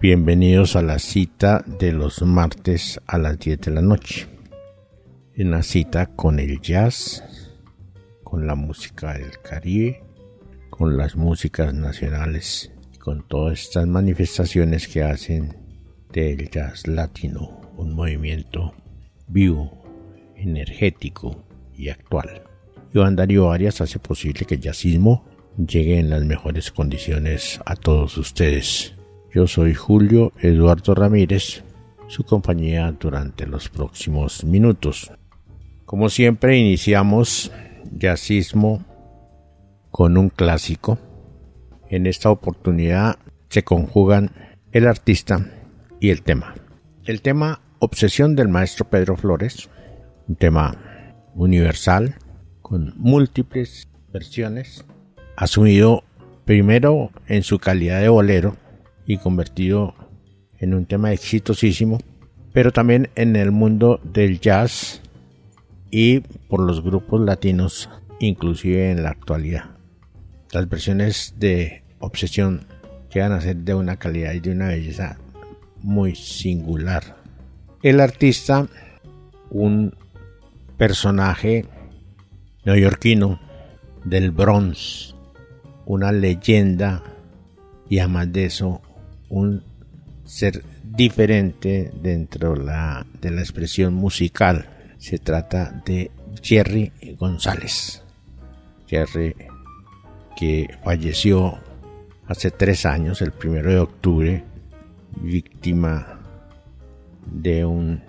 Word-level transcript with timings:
bienvenidos 0.00 0.76
a 0.76 0.82
la 0.82 0.98
cita 0.98 1.62
de 1.66 1.92
los 1.92 2.22
martes 2.22 2.98
a 3.06 3.18
las 3.18 3.38
10 3.38 3.60
de 3.60 3.70
la 3.70 3.82
noche. 3.82 4.28
En 5.34 5.50
la 5.50 5.62
cita 5.62 6.06
con 6.06 6.38
el 6.38 6.58
jazz, 6.62 7.22
con 8.24 8.46
la 8.46 8.54
música 8.54 9.12
del 9.12 9.38
Caribe, 9.42 10.02
con 10.70 10.96
las 10.96 11.16
músicas 11.16 11.74
nacionales, 11.74 12.72
con 12.98 13.28
todas 13.28 13.60
estas 13.60 13.86
manifestaciones 13.86 14.88
que 14.88 15.02
hacen 15.02 15.54
del 16.10 16.48
jazz 16.48 16.86
latino 16.86 17.60
un 17.76 17.94
movimiento 17.94 18.72
vivo, 19.28 19.82
energético 20.34 21.44
y 21.76 21.90
actual. 21.90 22.42
Iván 22.94 23.16
Darío 23.16 23.52
Arias 23.52 23.82
hace 23.82 23.98
posible 23.98 24.46
que 24.46 24.54
el 24.54 24.62
jazzismo 24.62 25.26
llegue 25.58 25.98
en 25.98 26.08
las 26.08 26.24
mejores 26.24 26.70
condiciones 26.70 27.60
a 27.66 27.76
todos 27.76 28.16
ustedes. 28.16 28.94
Yo 29.32 29.46
soy 29.46 29.74
Julio 29.74 30.32
Eduardo 30.40 30.92
Ramírez, 30.92 31.62
su 32.08 32.24
compañía 32.24 32.90
durante 32.98 33.46
los 33.46 33.68
próximos 33.68 34.42
minutos. 34.42 35.12
Como 35.84 36.08
siempre 36.08 36.58
iniciamos 36.58 37.52
jazzismo 37.92 38.84
con 39.92 40.18
un 40.18 40.30
clásico. 40.30 40.98
En 41.88 42.06
esta 42.06 42.28
oportunidad 42.28 43.20
se 43.48 43.62
conjugan 43.62 44.32
el 44.72 44.88
artista 44.88 45.48
y 46.00 46.10
el 46.10 46.22
tema. 46.22 46.56
El 47.04 47.22
tema 47.22 47.60
Obsesión 47.78 48.34
del 48.34 48.48
maestro 48.48 48.90
Pedro 48.90 49.16
Flores, 49.16 49.70
un 50.26 50.34
tema 50.34 50.74
universal 51.36 52.16
con 52.62 52.94
múltiples 52.96 53.88
versiones 54.12 54.84
asumido 55.36 56.02
primero 56.44 57.12
en 57.28 57.44
su 57.44 57.60
calidad 57.60 58.00
de 58.00 58.08
bolero 58.08 58.56
y 59.12 59.18
convertido 59.18 59.94
en 60.58 60.72
un 60.72 60.86
tema 60.86 61.12
exitosísimo, 61.12 61.98
pero 62.52 62.70
también 62.70 63.10
en 63.16 63.34
el 63.34 63.50
mundo 63.50 64.00
del 64.04 64.38
jazz 64.40 65.00
y 65.90 66.20
por 66.20 66.60
los 66.60 66.82
grupos 66.82 67.20
latinos, 67.20 67.90
inclusive 68.20 68.92
en 68.92 69.02
la 69.02 69.10
actualidad. 69.10 69.64
Las 70.52 70.68
versiones 70.68 71.34
de 71.38 71.82
Obsesión 71.98 72.66
llegan 73.12 73.32
a 73.32 73.40
ser 73.40 73.56
de 73.56 73.74
una 73.74 73.96
calidad 73.96 74.32
y 74.32 74.40
de 74.40 74.52
una 74.52 74.68
belleza 74.68 75.18
muy 75.82 76.14
singular. 76.14 77.16
El 77.82 77.98
artista, 77.98 78.68
un 79.50 79.92
personaje 80.76 81.64
neoyorquino 82.64 83.40
del 84.04 84.30
Bronx, 84.30 85.16
una 85.84 86.12
leyenda 86.12 87.02
y 87.88 87.98
además 87.98 88.32
de 88.32 88.44
eso 88.44 88.82
un 89.30 89.64
ser 90.24 90.62
diferente 90.84 91.90
dentro 92.02 92.54
de 92.54 93.30
la 93.30 93.40
expresión 93.40 93.94
musical. 93.94 94.68
Se 94.98 95.18
trata 95.18 95.82
de 95.86 96.10
Jerry 96.42 96.92
González. 97.18 98.02
Jerry 98.86 99.34
que 100.36 100.68
falleció 100.82 101.58
hace 102.26 102.50
tres 102.50 102.86
años, 102.86 103.20
el 103.22 103.32
primero 103.32 103.70
de 103.70 103.78
octubre, 103.78 104.44
víctima 105.20 106.20
de 107.26 107.64
un 107.64 108.02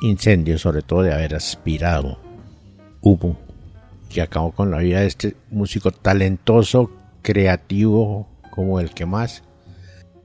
incendio, 0.00 0.58
sobre 0.58 0.82
todo 0.82 1.02
de 1.02 1.12
haber 1.12 1.34
aspirado 1.34 2.18
humo, 3.00 3.38
que 4.08 4.22
acabó 4.22 4.52
con 4.52 4.70
la 4.70 4.78
vida 4.78 5.00
de 5.00 5.06
este 5.06 5.36
músico 5.50 5.90
talentoso 5.90 6.90
creativo 7.22 8.28
como 8.50 8.80
el 8.80 8.90
que 8.90 9.06
más. 9.06 9.42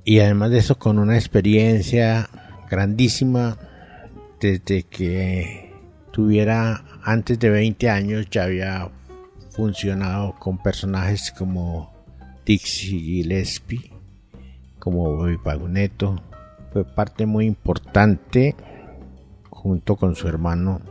Y 0.05 0.19
además 0.19 0.51
de 0.51 0.57
eso 0.57 0.77
con 0.77 0.99
una 0.99 1.15
experiencia 1.15 2.29
grandísima 2.69 3.57
desde 4.39 4.83
que 4.83 5.73
tuviera 6.11 6.83
antes 7.03 7.39
de 7.39 7.49
20 7.49 7.89
años 7.89 8.27
ya 8.29 8.43
había 8.43 8.89
funcionado 9.51 10.35
con 10.39 10.57
personajes 10.61 11.31
como 11.31 11.93
Dixie 12.45 12.99
Gillespie, 12.99 13.91
como 14.79 15.15
Bobby 15.15 15.37
Paguneto. 15.37 16.21
Fue 16.73 16.83
parte 16.83 17.25
muy 17.25 17.45
importante 17.45 18.55
junto 19.49 19.95
con 19.95 20.15
su 20.15 20.27
hermano 20.27 20.81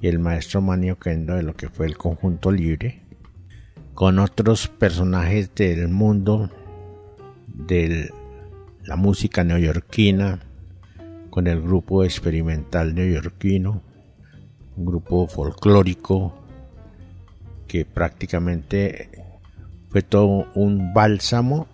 y 0.00 0.08
el 0.08 0.18
maestro 0.18 0.60
Manio 0.60 0.98
Kendo 0.98 1.34
de 1.34 1.42
lo 1.42 1.54
que 1.54 1.68
fue 1.68 1.86
el 1.86 1.96
conjunto 1.96 2.50
libre 2.52 3.02
con 3.94 4.18
otros 4.18 4.68
personajes 4.68 5.54
del 5.54 5.88
mundo 5.88 6.50
de 7.66 8.12
la 8.84 8.96
música 8.96 9.44
neoyorquina, 9.44 10.40
con 11.30 11.46
el 11.46 11.62
grupo 11.62 12.04
experimental 12.04 12.94
neoyorquino, 12.94 13.82
un 14.76 14.84
grupo 14.84 15.26
folclórico 15.26 16.34
que 17.66 17.84
prácticamente 17.84 19.10
fue 19.90 20.02
todo 20.02 20.46
un 20.54 20.92
bálsamo 20.92 21.68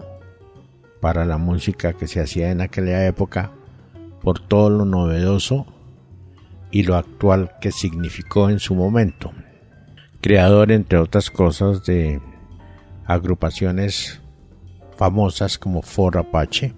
para 1.01 1.25
la 1.25 1.39
música 1.39 1.93
que 1.93 2.07
se 2.07 2.21
hacía 2.21 2.51
en 2.51 2.61
aquella 2.61 3.07
época 3.07 3.53
por 4.23 4.41
todo 4.41 4.71
lo 4.71 4.85
novedoso 4.85 5.67
y 6.71 6.83
lo 6.83 6.97
actual 6.97 7.53
que 7.61 7.71
significó 7.71 8.51
en 8.51 8.59
su 8.59 8.75
momento. 8.75 9.33
Creador, 10.21 10.73
entre 10.73 10.99
otras 10.99 11.31
cosas, 11.31 11.85
de 11.85 12.21
agrupaciones 13.07 14.21
famosas 14.97 15.59
como 15.59 15.83
For 15.83 16.19
Apache. 16.19 16.75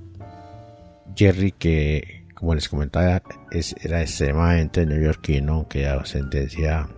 Jerry, 1.15 1.53
que 1.53 2.19
como 2.39 2.55
les 2.55 2.69
comentaba, 2.69 3.21
es, 3.51 3.75
era 3.83 4.01
extremadamente 4.01 4.87
neoyorquino, 4.87 5.67
que 5.69 5.81
de 5.81 5.89
ascendencia 5.89 6.89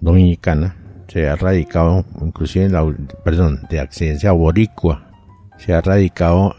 dominicana, 0.00 0.76
se 1.08 1.28
ha 1.28 1.34
radicado, 1.34 2.04
inclusive 2.20 2.66
en 2.66 2.72
la, 2.72 2.94
perdón, 3.24 3.66
de 3.68 3.80
ascendencia 3.80 4.30
boricua, 4.30 5.10
se 5.58 5.74
ha 5.74 5.80
radicado 5.80 6.54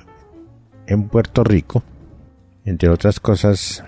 en 0.86 1.08
Puerto 1.08 1.46
Rico, 1.46 1.82
entre 2.66 2.90
otras 2.90 3.22
cosas, 3.22 3.86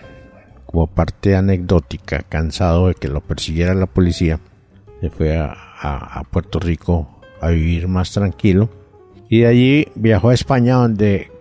como 0.66 0.88
parte 0.88 1.36
anecdótica, 1.36 2.24
cansado 2.24 2.88
de 2.88 2.96
que 2.96 3.10
lo 3.10 3.20
persiguiera 3.20 3.74
la 3.74 3.86
policía, 3.86 4.40
se 5.02 5.10
fue 5.10 5.38
a, 5.38 6.24
Puerto 6.32 6.60
Rico 6.60 7.22
a 7.42 7.50
vivir 7.50 7.88
más 7.88 8.12
tranquilo 8.12 8.70
y 9.30 9.40
de 9.40 9.48
allí 9.48 9.88
viajó 9.96 10.30
a 10.30 10.34
España 10.34 10.76
donde 10.76 11.32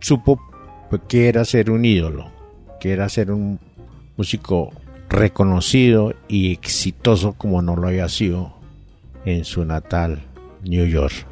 supo 0.00 0.40
pues, 0.88 1.02
que 1.08 1.28
era 1.28 1.44
ser 1.44 1.70
un 1.70 1.84
ídolo, 1.84 2.30
que 2.80 2.92
era 2.92 3.08
ser 3.08 3.30
un 3.30 3.58
músico 4.16 4.72
reconocido 5.08 6.14
y 6.28 6.52
exitoso 6.52 7.32
como 7.32 7.62
no 7.62 7.76
lo 7.76 7.88
había 7.88 8.08
sido 8.08 8.52
en 9.24 9.44
su 9.44 9.64
natal 9.64 10.22
New 10.64 10.86
York. 10.86 11.26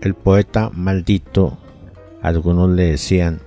El 0.00 0.14
poeta 0.14 0.70
maldito, 0.72 1.58
algunos 2.22 2.70
le 2.70 2.92
decían, 2.92 3.40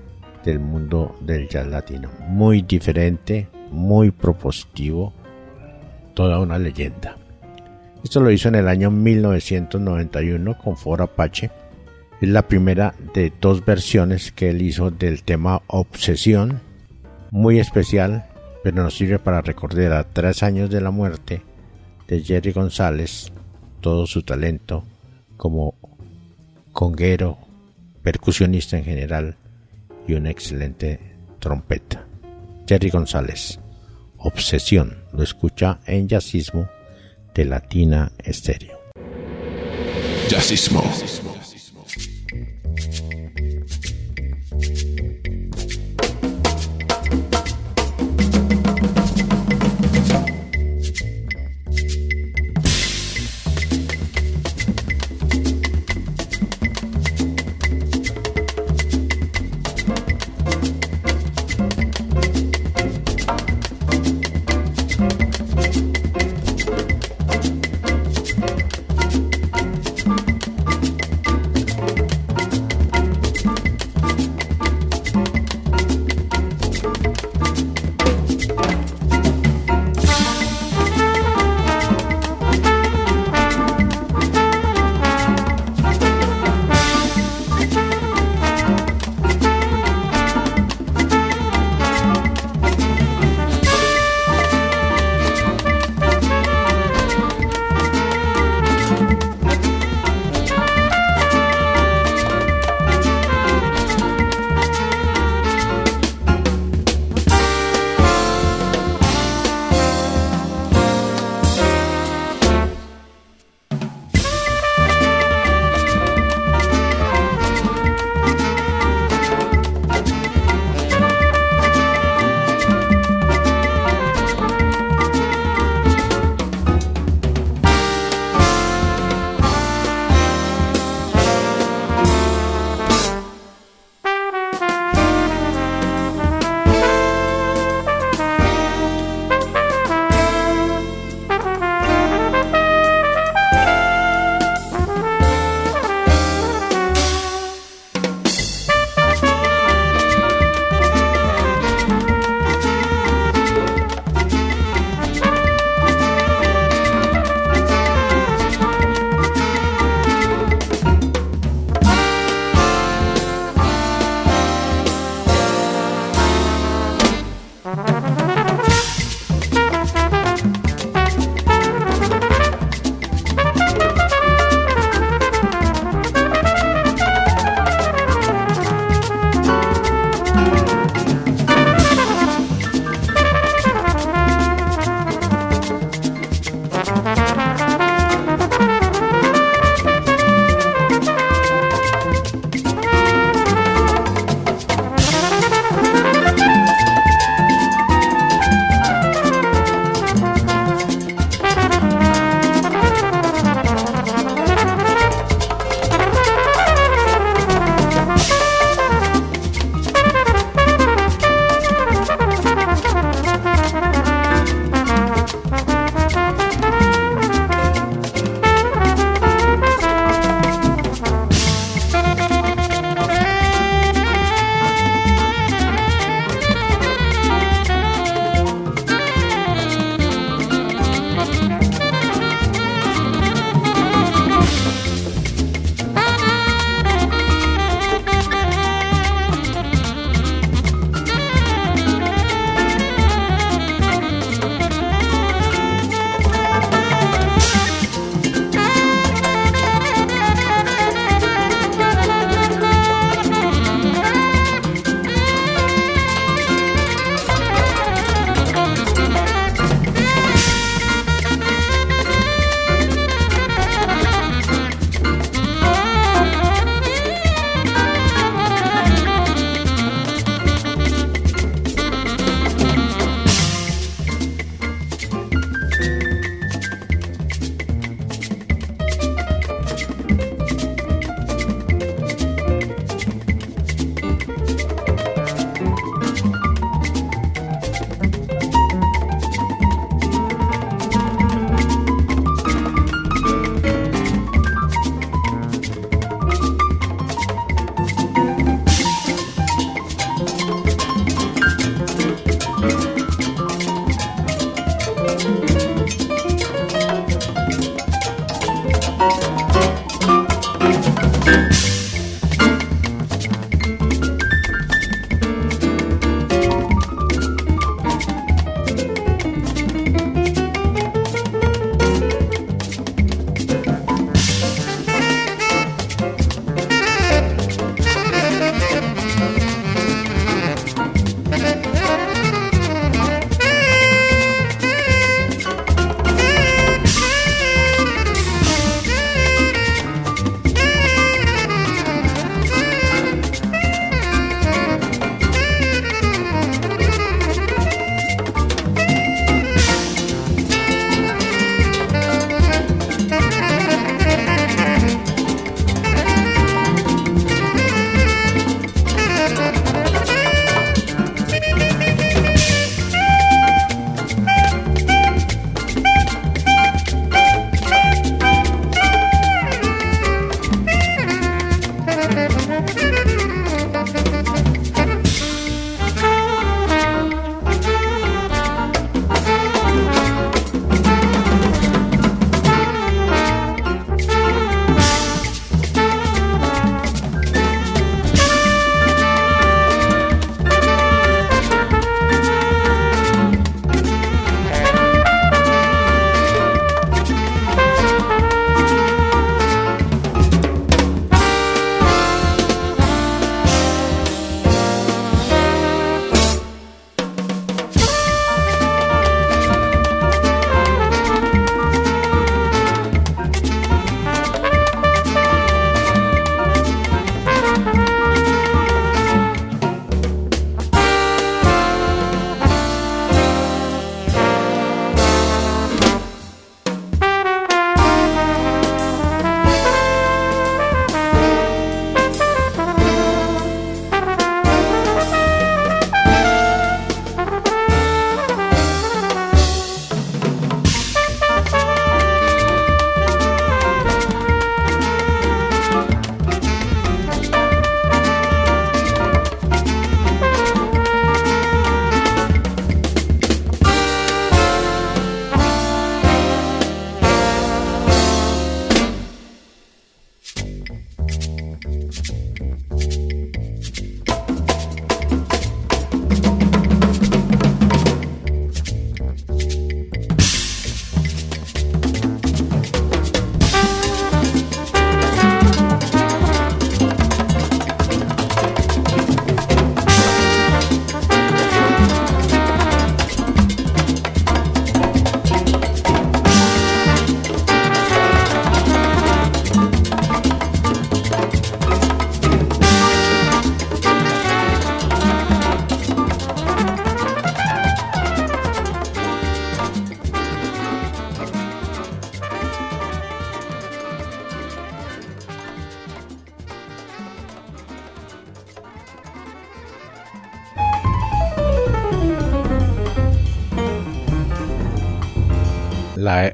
del 0.43 0.59
mundo 0.59 1.15
del 1.21 1.47
jazz 1.47 1.67
latino. 1.67 2.09
Muy 2.27 2.61
diferente, 2.61 3.47
muy 3.71 4.11
propositivo, 4.11 5.13
toda 6.13 6.39
una 6.39 6.59
leyenda. 6.59 7.17
Esto 8.03 8.19
lo 8.19 8.29
hizo 8.31 8.49
en 8.49 8.55
el 8.55 8.67
año 8.67 8.91
1991 8.91 10.57
con 10.57 10.75
For 10.75 11.01
Apache. 11.01 11.49
Es 12.23 12.29
la 12.29 12.47
primera 12.47 12.95
de 13.13 13.33
dos 13.41 13.65
versiones 13.65 14.31
que 14.31 14.49
él 14.49 14.61
hizo 14.61 14.91
del 14.91 15.23
tema 15.23 15.61
Obsesión, 15.67 16.61
muy 17.31 17.59
especial, 17.59 18.29
pero 18.63 18.81
nos 18.81 18.95
sirve 18.95 19.19
para 19.19 19.41
recordar 19.41 19.91
a 19.91 20.05
tres 20.05 20.41
años 20.41 20.69
de 20.69 20.79
la 20.79 20.89
muerte 20.89 21.41
de 22.07 22.23
Jerry 22.23 22.53
González, 22.53 23.33
todo 23.81 24.07
su 24.07 24.23
talento 24.23 24.85
como 25.35 25.75
conguero, 26.71 27.39
percusionista 28.03 28.77
en 28.77 28.85
general 28.85 29.35
y 30.07 30.13
una 30.13 30.29
excelente 30.29 31.17
trompeta. 31.39 32.07
Jerry 32.65 32.89
González, 32.89 33.59
Obsesión, 34.17 35.03
lo 35.11 35.23
escucha 35.23 35.81
en 35.87 36.07
Jazzismo 36.07 36.69
de 37.35 37.43
Latina 37.43 38.13
Estéreo. 38.23 38.79
Jazzismo. 40.29 40.83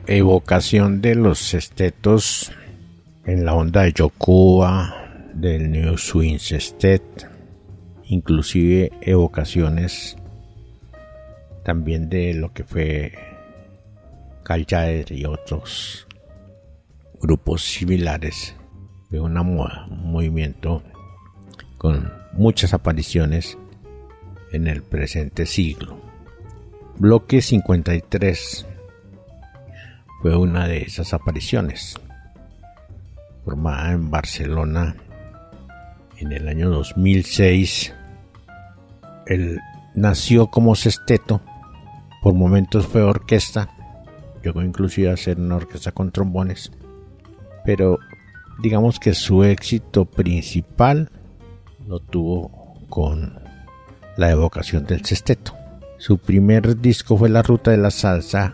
Evocación 0.07 1.01
de 1.01 1.15
los 1.15 1.39
sextetos 1.39 2.51
en 3.25 3.45
la 3.45 3.53
onda 3.53 3.83
de 3.83 3.93
Yokuba, 3.93 5.29
del 5.33 5.71
New 5.71 5.97
Swing 5.97 6.37
Sextet, 6.37 7.29
inclusive 8.05 8.91
evocaciones 9.01 10.17
también 11.63 12.09
de 12.09 12.33
lo 12.33 12.51
que 12.51 12.63
fue 12.63 13.13
Caljaer 14.43 15.11
y 15.11 15.25
otros 15.25 16.07
grupos 17.21 17.63
similares 17.63 18.55
de 19.09 19.19
una 19.19 19.43
movimiento 19.43 20.83
con 21.77 22.11
muchas 22.33 22.73
apariciones 22.73 23.57
en 24.51 24.67
el 24.67 24.83
presente 24.83 25.45
siglo. 25.45 25.99
Bloque 26.97 27.41
53 27.41 28.68
fue 30.21 30.35
una 30.35 30.67
de 30.67 30.81
esas 30.81 31.13
apariciones, 31.13 31.95
formada 33.45 33.91
en 33.91 34.11
Barcelona 34.11 34.95
en 36.17 36.31
el 36.33 36.47
año 36.47 36.69
2006. 36.69 37.93
Él 39.27 39.59
nació 39.95 40.47
como 40.47 40.75
sexteto, 40.75 41.41
por 42.21 42.33
momentos 42.33 42.85
fue 42.87 43.01
orquesta, 43.01 43.69
llegó 44.43 44.61
inclusive 44.61 45.09
a 45.09 45.17
ser 45.17 45.39
una 45.39 45.55
orquesta 45.55 45.91
con 45.91 46.11
trombones, 46.11 46.71
pero 47.63 47.99
digamos 48.61 48.99
que 48.99 49.13
su 49.13 49.43
éxito 49.43 50.05
principal 50.05 51.09
lo 51.87 51.99
tuvo 51.99 52.77
con 52.89 53.39
la 54.17 54.31
evocación 54.31 54.85
del 54.85 55.05
sexteto. 55.05 55.55
Su 55.97 56.17
primer 56.17 56.79
disco 56.79 57.17
fue 57.17 57.29
La 57.29 57.41
Ruta 57.41 57.71
de 57.71 57.77
la 57.77 57.91
Salsa, 57.91 58.53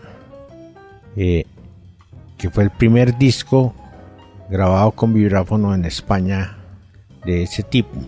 eh, 1.16 1.44
que 2.36 2.50
fue 2.50 2.64
el 2.64 2.70
primer 2.70 3.16
disco 3.16 3.74
grabado 4.50 4.92
con 4.92 5.14
vibráfono 5.14 5.74
en 5.74 5.84
España 5.84 6.58
de 7.24 7.42
ese 7.42 7.62
tipo. 7.62 7.98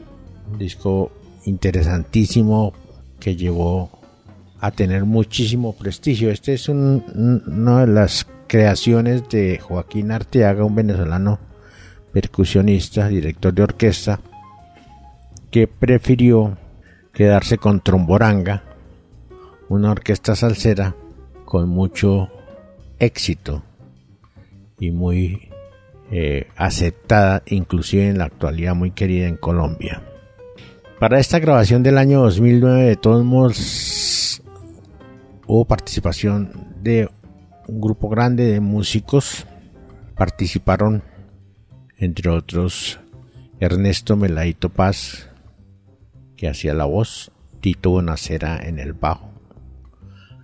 Un 0.51 0.59
disco 0.59 1.11
interesantísimo 1.45 2.73
que 3.19 3.37
llevó 3.37 3.91
a 4.61 4.71
tener 4.71 5.05
muchísimo 5.05 5.75
prestigio. 5.75 6.31
Este 6.31 6.55
es 6.55 6.69
una 6.69 7.81
de 7.81 7.87
las 7.87 8.27
creaciones 8.47 9.29
de 9.29 9.59
Joaquín 9.59 10.11
Arteaga, 10.11 10.65
un 10.65 10.75
venezolano 10.75 11.39
percusionista, 12.13 13.09
director 13.09 13.53
de 13.53 13.63
orquesta, 13.63 14.21
que 15.51 15.67
prefirió 15.67 16.57
quedarse 17.13 17.59
con 17.59 17.81
Tromboranga, 17.81 18.63
una 19.69 19.91
orquesta 19.91 20.35
salsera 20.35 20.95
con 21.45 21.69
mucho 21.69 22.29
éxito 22.99 23.63
y 24.79 24.91
muy 24.91 25.49
eh, 26.11 26.47
aceptada, 26.57 27.43
inclusive 27.47 28.09
en 28.09 28.19
la 28.19 28.25
actualidad 28.25 28.75
muy 28.75 28.93
querida 28.93 29.29
en 29.29 29.37
Colombia. 29.37 30.03
Para 30.99 31.21
esta 31.21 31.39
grabación 31.39 31.83
del 31.83 31.99
año 31.99 32.23
2009, 32.23 32.85
de 32.85 32.97
todos 32.97 33.25
modos, 33.25 34.43
hubo 35.47 35.65
participación 35.67 36.51
de 36.83 37.11
un 37.67 37.81
grupo 37.81 38.09
grande 38.09 38.47
de 38.47 38.61
músicos. 38.61 39.47
Participaron, 40.17 41.03
entre 41.99 42.31
otros, 42.31 42.99
Ernesto 43.61 44.17
Melaito 44.17 44.71
Paz, 44.71 45.29
que 46.37 46.49
hacía 46.49 46.73
la 46.73 46.87
voz, 46.87 47.31
Tito 47.61 47.91
Bonacera 47.91 48.59
en 48.59 48.79
el 48.79 48.95
bajo, 48.95 49.31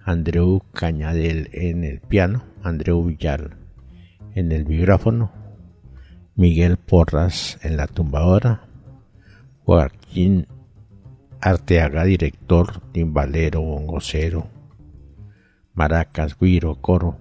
Andreu 0.04 0.62
Cañadel 0.72 1.48
en 1.52 1.84
el 1.84 2.00
piano, 2.00 2.44
Andreu 2.62 3.02
Villar 3.02 3.63
en 4.34 4.52
el 4.52 4.64
vibráfono, 4.64 5.32
Miguel 6.34 6.76
Porras 6.76 7.58
en 7.62 7.76
la 7.76 7.86
tumbadora, 7.86 8.66
Joaquín 9.64 10.46
Arteaga, 11.40 12.04
director, 12.04 12.80
timbalero, 12.92 13.60
bongocero, 13.60 14.48
maracas, 15.74 16.38
guiro, 16.38 16.76
coro, 16.80 17.18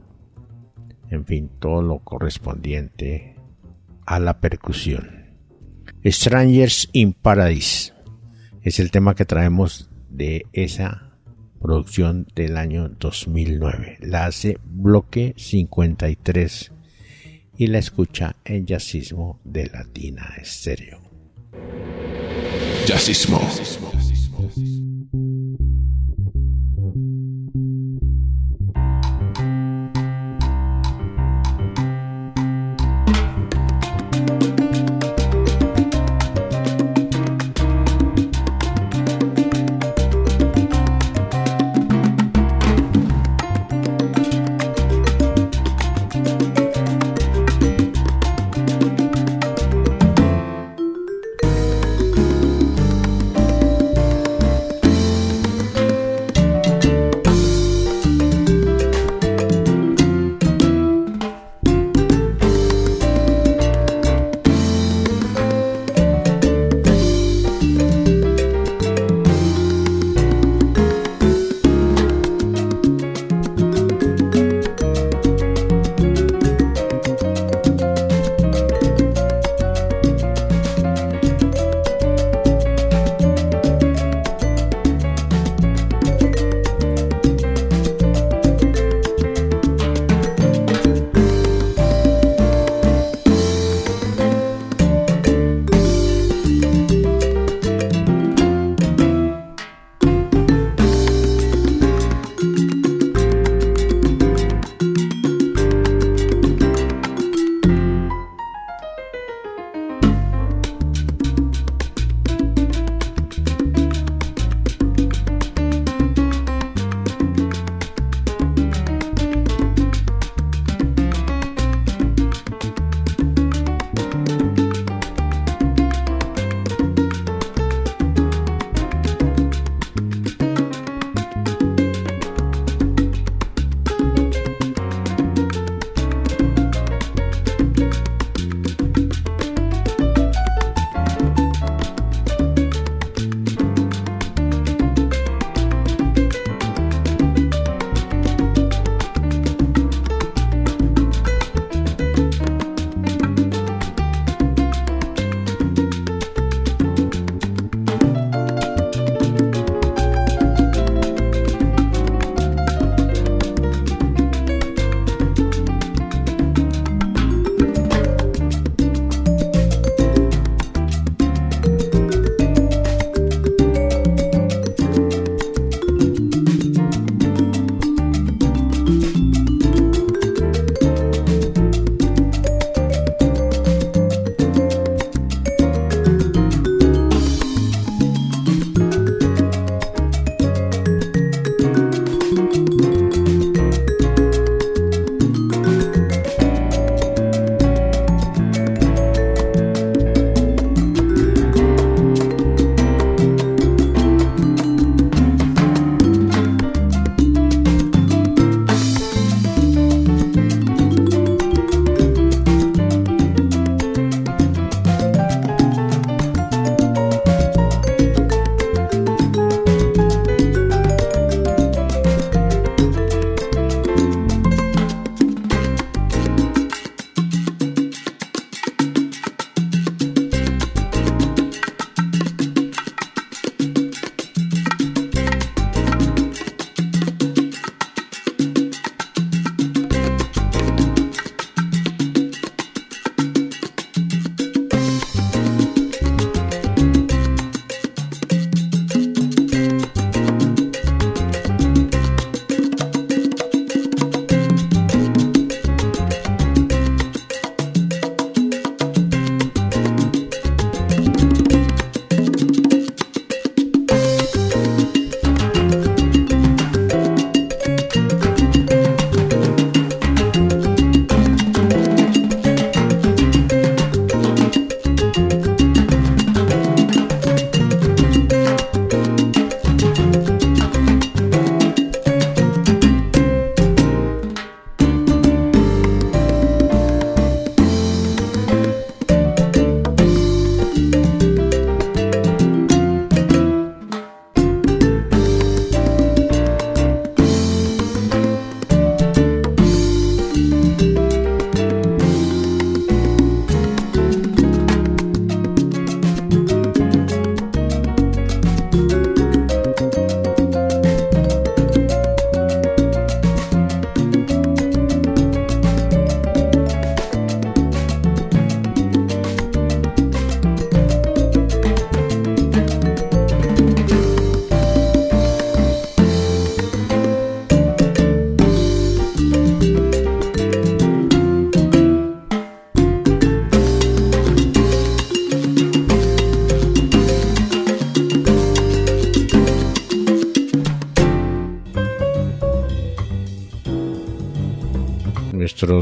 en 1.09 1.25
fin, 1.25 1.49
todo 1.59 1.81
lo 1.81 1.99
correspondiente 1.99 3.35
a 4.05 4.19
la 4.19 4.39
percusión. 4.39 5.23
Strangers 6.05 6.89
in 6.93 7.13
Paradise 7.13 7.93
es 8.61 8.79
el 8.79 8.91
tema 8.91 9.13
que 9.13 9.25
traemos 9.25 9.89
de 10.09 10.45
esa 10.53 11.11
producción 11.61 12.27
del 12.35 12.57
año 12.57 12.89
2009. 12.89 13.97
La 14.01 14.25
hace 14.25 14.57
Bloque 14.63 15.33
53 15.37 16.71
y 17.57 17.67
la 17.67 17.79
escucha 17.79 18.35
en 18.45 18.65
jazzismo 18.65 19.39
de 19.43 19.67
Latina 19.67 20.33
Estéreo. 20.41 21.01
Jazzismo. 22.85 23.39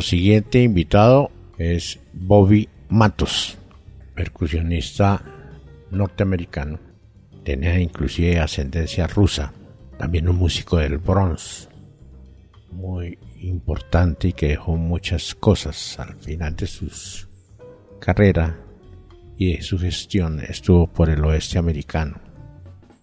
Siguiente 0.02 0.64
invitado 0.64 1.32
es 1.58 2.00
Bobby 2.14 2.68
Matos, 2.90 3.58
percusionista 4.16 5.24
norteamericano. 5.92 6.80
Tenía 7.44 7.80
inclusive 7.80 8.40
ascendencia 8.40 9.08
rusa, 9.08 9.54
también 9.98 10.28
un 10.28 10.38
músico 10.38 10.78
del 10.78 10.98
Bronx, 10.98 11.70
muy 12.72 13.18
importante 13.42 14.30
y 14.30 14.34
que 14.34 14.50
dejó 14.50 14.76
muchas 14.76 15.36
cosas 15.36 16.00
al 16.00 16.16
final 16.16 16.56
de 16.56 16.68
su 16.68 16.90
carrera 18.00 18.60
y 19.38 19.56
de 19.56 19.62
su 19.62 19.78
gestión. 19.78 20.40
Estuvo 20.40 20.88
por 20.88 21.10
el 21.10 21.24
oeste 21.26 21.58
americano, 21.58 22.20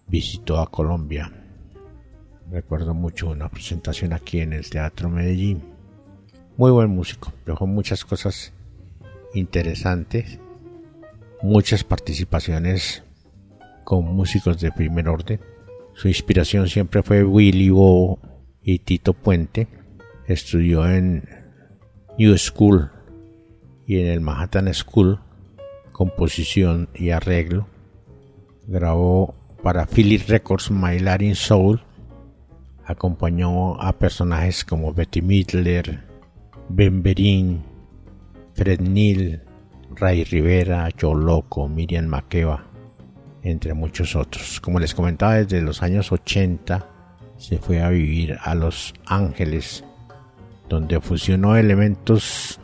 visitó 0.07 0.59
a 0.59 0.69
Colombia. 0.69 1.31
Recuerdo 2.51 2.93
mucho 2.93 3.29
una 3.29 3.49
presentación 3.49 4.13
aquí 4.13 4.39
en 4.39 4.53
el 4.53 4.69
Teatro 4.69 5.09
Medellín. 5.09 5.78
Muy 6.59 6.71
buen 6.71 6.89
músico, 6.89 7.31
dejó 7.45 7.67
muchas 7.67 8.03
cosas 8.03 8.51
interesantes, 9.33 10.39
muchas 11.41 11.85
participaciones 11.85 13.01
con 13.85 14.03
músicos 14.03 14.59
de 14.59 14.69
primer 14.69 15.07
orden. 15.07 15.39
Su 15.93 16.09
inspiración 16.09 16.67
siempre 16.67 17.01
fue 17.01 17.23
Willy 17.23 17.69
Bo 17.69 18.19
y 18.61 18.79
Tito 18.79 19.13
Puente 19.13 19.69
Estudió 20.27 20.85
en 20.85 21.29
New 22.17 22.37
School 22.37 22.91
y 23.87 24.01
en 24.01 24.07
el 24.07 24.19
Manhattan 24.19 24.73
School 24.73 25.21
composición 25.93 26.89
y 26.93 27.11
arreglo. 27.11 27.69
Grabó 28.67 29.33
para 29.63 29.85
Philip 29.85 30.27
Records 30.27 30.71
My 30.71 30.99
Latin 30.99 31.35
Soul. 31.35 31.81
Acompañó 32.83 33.79
a 33.81 33.97
personajes 33.97 34.65
como 34.65 34.93
Betty 34.93 35.21
Midler, 35.21 36.08
Ben 36.69 37.01
Berín, 37.01 37.63
Fred 38.53 38.79
Neil, 38.79 39.41
Ray 39.95 40.23
Rivera, 40.23 40.89
Joe 40.99 41.15
Loco, 41.15 41.67
Miriam 41.67 42.05
Makeba, 42.05 42.63
entre 43.41 43.73
muchos 43.73 44.15
otros. 44.15 44.61
Como 44.61 44.79
les 44.79 44.93
comentaba, 44.93 45.35
desde 45.35 45.61
los 45.61 45.81
años 45.81 46.11
80 46.11 46.85
se 47.37 47.57
fue 47.57 47.81
a 47.81 47.89
vivir 47.89 48.37
a 48.41 48.53
Los 48.53 48.93
Ángeles 49.07 49.83
donde 50.69 51.01
fusionó 51.01 51.55
elementos 51.55 52.59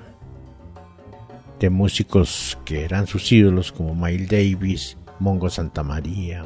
de 1.60 1.72
músicos 1.72 2.60
que 2.64 2.86
eran 2.86 3.08
sus 3.08 3.32
ídolos 3.32 3.72
como 3.72 3.96
Miles 3.96 4.30
Davis, 4.30 4.98
Mongo 5.20 5.50
Santamaría, 5.50 6.46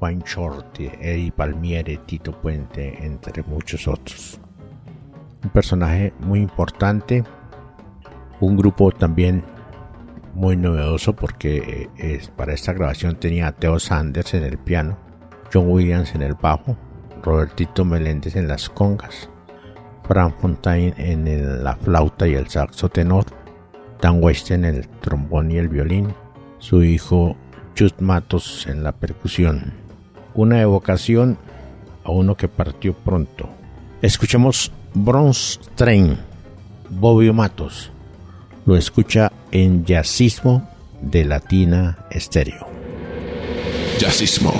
Wayne 0.00 0.22
Shorty, 0.26 0.90
Eddie 1.00 1.32
Palmiere, 1.32 1.96
Tito 2.04 2.38
Puente, 2.38 2.98
entre 3.06 3.42
muchos 3.44 3.88
otros. 3.88 4.38
Un 5.44 5.50
personaje 5.50 6.14
muy 6.20 6.40
importante, 6.40 7.22
un 8.40 8.56
grupo 8.56 8.90
también 8.90 9.44
muy 10.34 10.56
novedoso 10.56 11.14
porque 11.14 11.88
eh, 11.98 12.20
para 12.34 12.54
esta 12.54 12.72
grabación 12.72 13.16
tenía 13.16 13.48
a 13.48 13.52
Theo 13.52 13.78
Sanders 13.78 14.34
en 14.34 14.44
el 14.44 14.58
piano, 14.58 14.96
John 15.52 15.70
Williams 15.70 16.14
en 16.14 16.22
el 16.22 16.34
bajo, 16.34 16.76
Robertito 17.22 17.84
Meléndez 17.84 18.36
en 18.36 18.48
las 18.48 18.68
congas, 18.68 19.28
Frank 20.08 20.34
Fontaine 20.40 20.94
en 20.96 21.62
la 21.62 21.76
flauta 21.76 22.26
y 22.26 22.34
el 22.34 22.48
saxo 22.48 22.88
tenor, 22.88 23.26
Dan 24.00 24.22
West 24.22 24.50
en 24.50 24.64
el 24.64 24.88
trombón 24.88 25.50
y 25.50 25.58
el 25.58 25.68
violín, 25.68 26.14
su 26.58 26.82
hijo 26.82 27.36
Chut 27.74 28.00
Matos 28.00 28.66
en 28.66 28.82
la 28.82 28.92
percusión. 28.92 29.72
Una 30.34 30.60
evocación 30.60 31.38
a 32.04 32.10
uno 32.10 32.36
que 32.36 32.48
partió 32.48 32.92
pronto. 32.94 33.48
Escuchemos 34.02 34.72
Bronze 34.94 35.58
Train, 35.74 36.16
Bobby 36.88 37.32
Matos. 37.32 37.90
Lo 38.64 38.76
escucha 38.76 39.32
en 39.50 39.84
Jazzismo 39.84 40.68
de 41.00 41.24
Latina 41.24 42.06
Estéreo. 42.10 42.66
Jazzismo. 43.98 44.52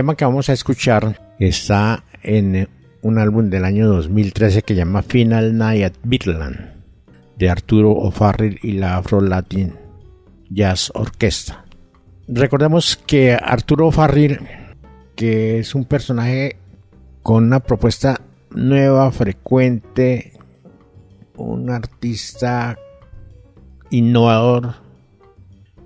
Tema 0.00 0.16
que 0.16 0.24
vamos 0.24 0.48
a 0.48 0.54
escuchar 0.54 1.20
está 1.38 2.04
en 2.22 2.70
un 3.02 3.18
álbum 3.18 3.50
del 3.50 3.66
año 3.66 3.86
2013 3.86 4.62
que 4.62 4.74
llama 4.74 5.02
Final 5.02 5.58
Night 5.58 5.84
at 5.84 5.92
Bitland 6.04 6.56
de 7.36 7.50
Arturo 7.50 7.90
O'Farrill 7.92 8.58
y 8.62 8.72
la 8.72 8.96
Afro 8.96 9.20
Latin 9.20 9.74
Jazz 10.48 10.90
Orquesta. 10.94 11.66
Recordemos 12.28 12.96
que 12.96 13.34
Arturo 13.34 13.88
O'Farrill, 13.88 14.40
que 15.16 15.58
es 15.58 15.74
un 15.74 15.84
personaje 15.84 16.56
con 17.22 17.44
una 17.44 17.60
propuesta 17.60 18.22
nueva, 18.52 19.12
frecuente, 19.12 20.32
un 21.36 21.68
artista 21.68 22.78
innovador, 23.90 24.76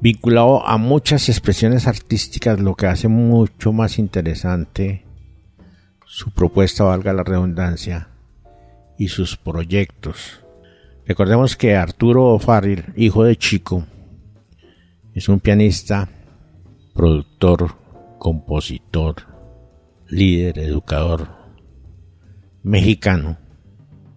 vinculado 0.05 0.67
a 0.67 0.77
muchas 0.77 1.31
expresiones 1.31 1.87
artísticas, 1.87 2.61
lo 2.61 2.75
que 2.75 2.87
hace 2.87 3.09
mucho 3.09 3.73
más 3.73 3.99
interesante 3.99 5.03
su 6.05 6.31
propuesta, 6.31 6.85
valga 6.85 7.15
la 7.15 7.25
redundancia, 7.25 8.11
y 8.99 9.09
sus 9.09 9.39
proyectos. 9.39 10.45
Recordemos 11.07 11.57
que 11.57 11.75
Arturo 11.75 12.39
Farril, 12.39 12.85
hijo 12.97 13.25
de 13.25 13.37
Chico, 13.37 13.87
es 15.15 15.31
un 15.31 15.41
pianista, 15.41 16.11
productor, 16.93 17.75
compositor, 18.19 19.17
líder, 20.07 20.59
educador 20.59 21.31
mexicano, 22.63 23.39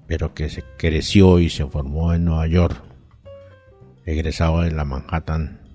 pero 0.06 0.34
que 0.34 0.50
se 0.50 0.66
creció 0.78 1.40
y 1.40 1.50
se 1.50 1.66
formó 1.66 2.14
en 2.14 2.26
Nueva 2.26 2.48
York, 2.48 2.84
egresado 4.06 4.64
de 4.64 4.72
la 4.72 4.84
Manhattan 4.84 5.67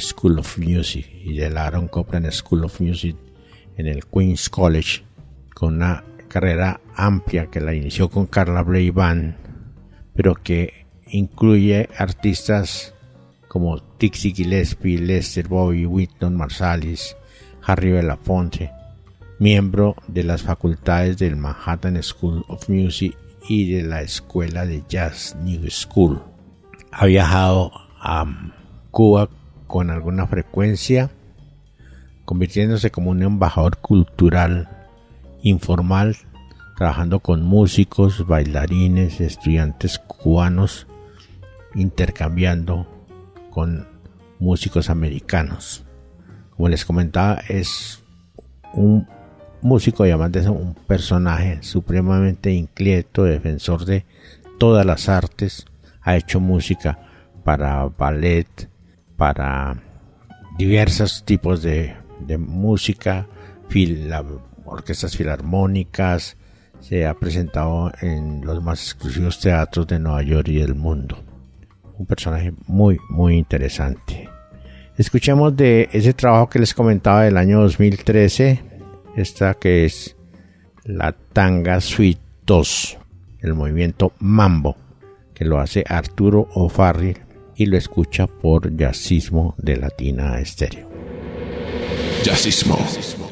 School 0.00 0.38
of 0.38 0.58
Music 0.58 1.06
y 1.24 1.36
de 1.36 1.50
la 1.50 1.66
Aaron 1.66 1.88
Copland 1.88 2.30
School 2.30 2.64
of 2.64 2.80
Music 2.80 3.16
en 3.76 3.86
el 3.86 4.06
Queens 4.06 4.48
College, 4.48 5.02
con 5.54 5.76
una 5.76 6.04
carrera 6.28 6.80
amplia 6.94 7.46
que 7.46 7.60
la 7.60 7.74
inició 7.74 8.08
con 8.08 8.26
Carla 8.26 8.62
Bley 8.62 8.90
Band, 8.90 9.36
pero 10.14 10.34
que 10.34 10.86
incluye 11.06 11.88
artistas 11.96 12.94
como 13.48 13.80
Dixie 13.98 14.34
Gillespie, 14.34 14.98
Lester 14.98 15.46
Bowie, 15.46 15.86
Whitton 15.86 16.36
Marsalis, 16.36 17.16
Harry 17.62 17.92
Belafonte, 17.92 18.72
miembro 19.38 19.96
de 20.08 20.24
las 20.24 20.42
facultades 20.42 21.18
del 21.18 21.36
Manhattan 21.36 22.02
School 22.02 22.44
of 22.48 22.68
Music 22.68 23.16
y 23.48 23.72
de 23.72 23.82
la 23.82 24.02
Escuela 24.02 24.66
de 24.66 24.82
Jazz 24.88 25.36
New 25.40 25.70
School. 25.70 26.20
Ha 26.90 27.06
viajado 27.06 27.72
a 28.00 28.24
Cuba 28.90 29.28
con 29.66 29.90
alguna 29.90 30.26
frecuencia, 30.26 31.10
convirtiéndose 32.24 32.90
como 32.90 33.10
un 33.10 33.22
embajador 33.22 33.78
cultural 33.78 34.68
informal, 35.42 36.16
trabajando 36.76 37.20
con 37.20 37.42
músicos, 37.42 38.26
bailarines, 38.26 39.20
estudiantes 39.20 39.98
cubanos, 39.98 40.86
intercambiando 41.74 42.86
con 43.50 43.86
músicos 44.38 44.90
americanos. 44.90 45.84
Como 46.56 46.68
les 46.68 46.84
comentaba, 46.84 47.40
es 47.48 48.02
un 48.72 49.06
músico 49.60 50.06
y 50.06 50.10
además 50.10 50.46
un 50.46 50.74
personaje 50.74 51.62
supremamente 51.62 52.52
inquieto, 52.52 53.24
defensor 53.24 53.84
de 53.84 54.04
todas 54.58 54.84
las 54.84 55.08
artes. 55.08 55.66
Ha 56.02 56.16
hecho 56.16 56.38
música 56.40 56.98
para 57.44 57.84
ballet, 57.86 58.68
para 59.24 59.74
diversos 60.58 61.24
tipos 61.24 61.62
de, 61.62 61.96
música, 62.38 63.26
orquestas 64.66 65.16
filarmónicas, 65.16 66.36
se 66.80 67.06
ha 67.06 67.14
presentado 67.14 67.90
en 68.02 68.44
los 68.44 68.62
más 68.62 68.82
exclusivos 68.82 69.40
teatros 69.40 69.86
de 69.86 69.98
Nueva 69.98 70.22
York 70.22 70.48
y 70.48 70.58
del 70.58 70.74
mundo. 70.74 71.16
Un 71.96 72.04
personaje 72.04 72.52
muy, 72.66 72.98
muy 73.08 73.38
interesante. 73.38 74.28
Escuchemos 74.98 75.56
de 75.56 75.88
ese 75.90 76.12
trabajo 76.12 76.50
que 76.50 76.58
les 76.58 76.74
comentaba 76.74 77.22
del 77.22 77.38
año 77.38 77.62
2013, 77.62 78.60
esta 79.16 79.54
que 79.54 79.86
es 79.86 80.16
la 80.84 81.12
Tanga 81.12 81.80
Suite 81.80 82.20
2, 82.44 82.98
el 83.40 83.54
movimiento 83.54 84.12
Mambo, 84.18 84.76
que 85.32 85.46
lo 85.46 85.60
hace 85.60 85.82
Arturo 85.88 86.46
O'Farrill 86.52 87.23
y 87.56 87.66
lo 87.66 87.76
escucha 87.76 88.26
por 88.26 88.76
Jazzismo 88.76 89.54
de 89.58 89.76
Latina 89.76 90.40
Estéreo. 90.40 90.88
Jazzismo. 92.24 93.23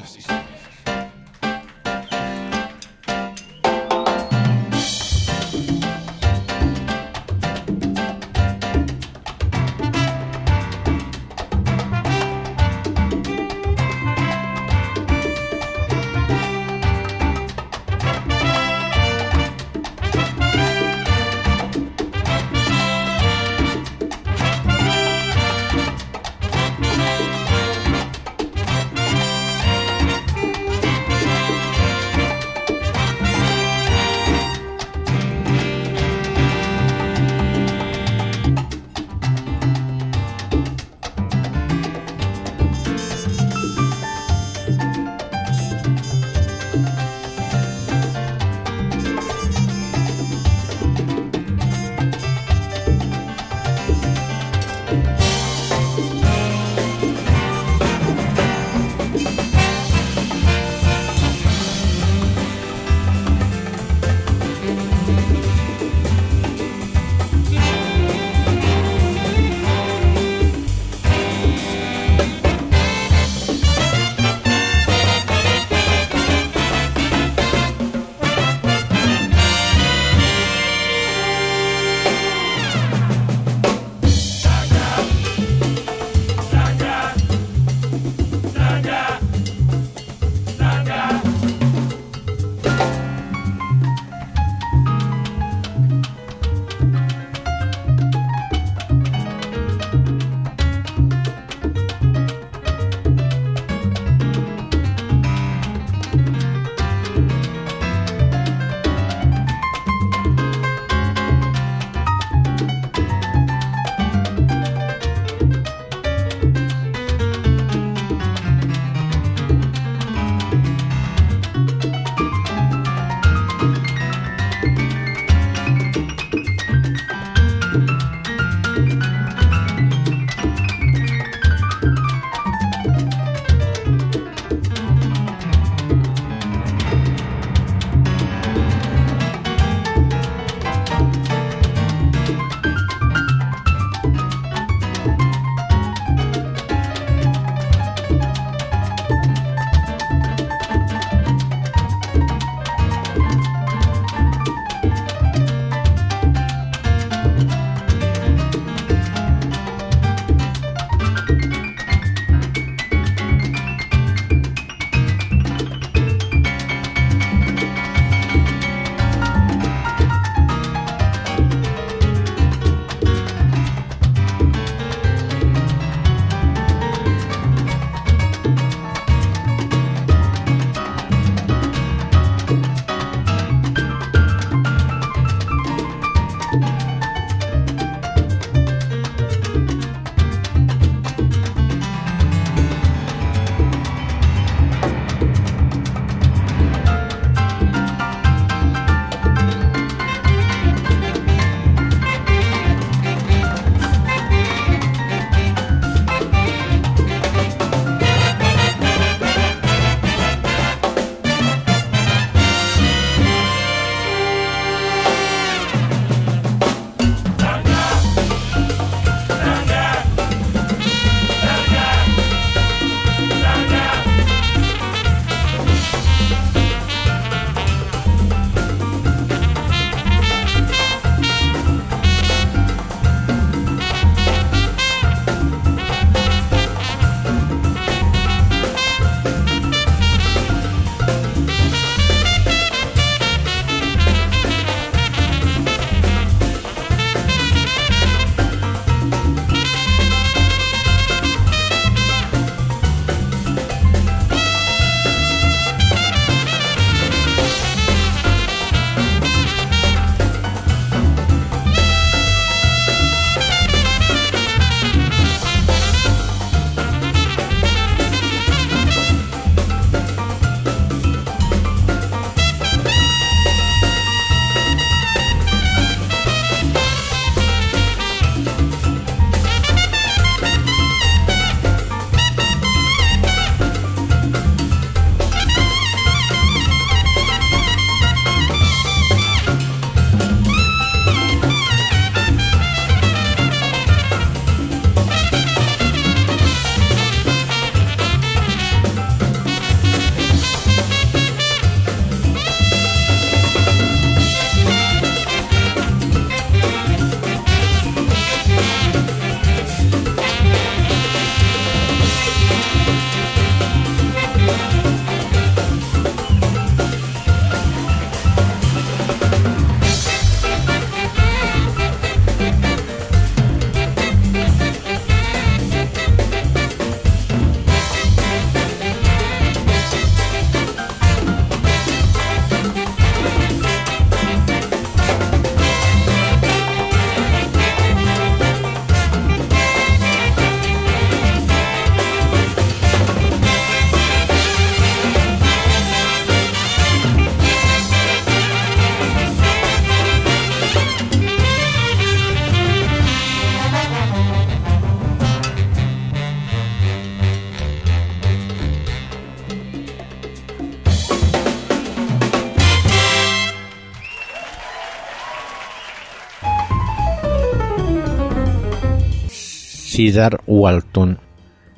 Cedar 369.94 370.40
Walton 370.46 371.18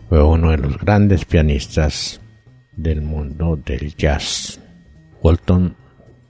fue 0.09 0.23
uno 0.23 0.53
de 0.53 0.59
los 0.59 0.79
grandes 0.79 1.25
pianistas 1.25 2.21
del 2.77 3.03
mundo 3.03 3.57
del 3.57 3.97
jazz. 3.97 4.61
Walton 5.21 5.75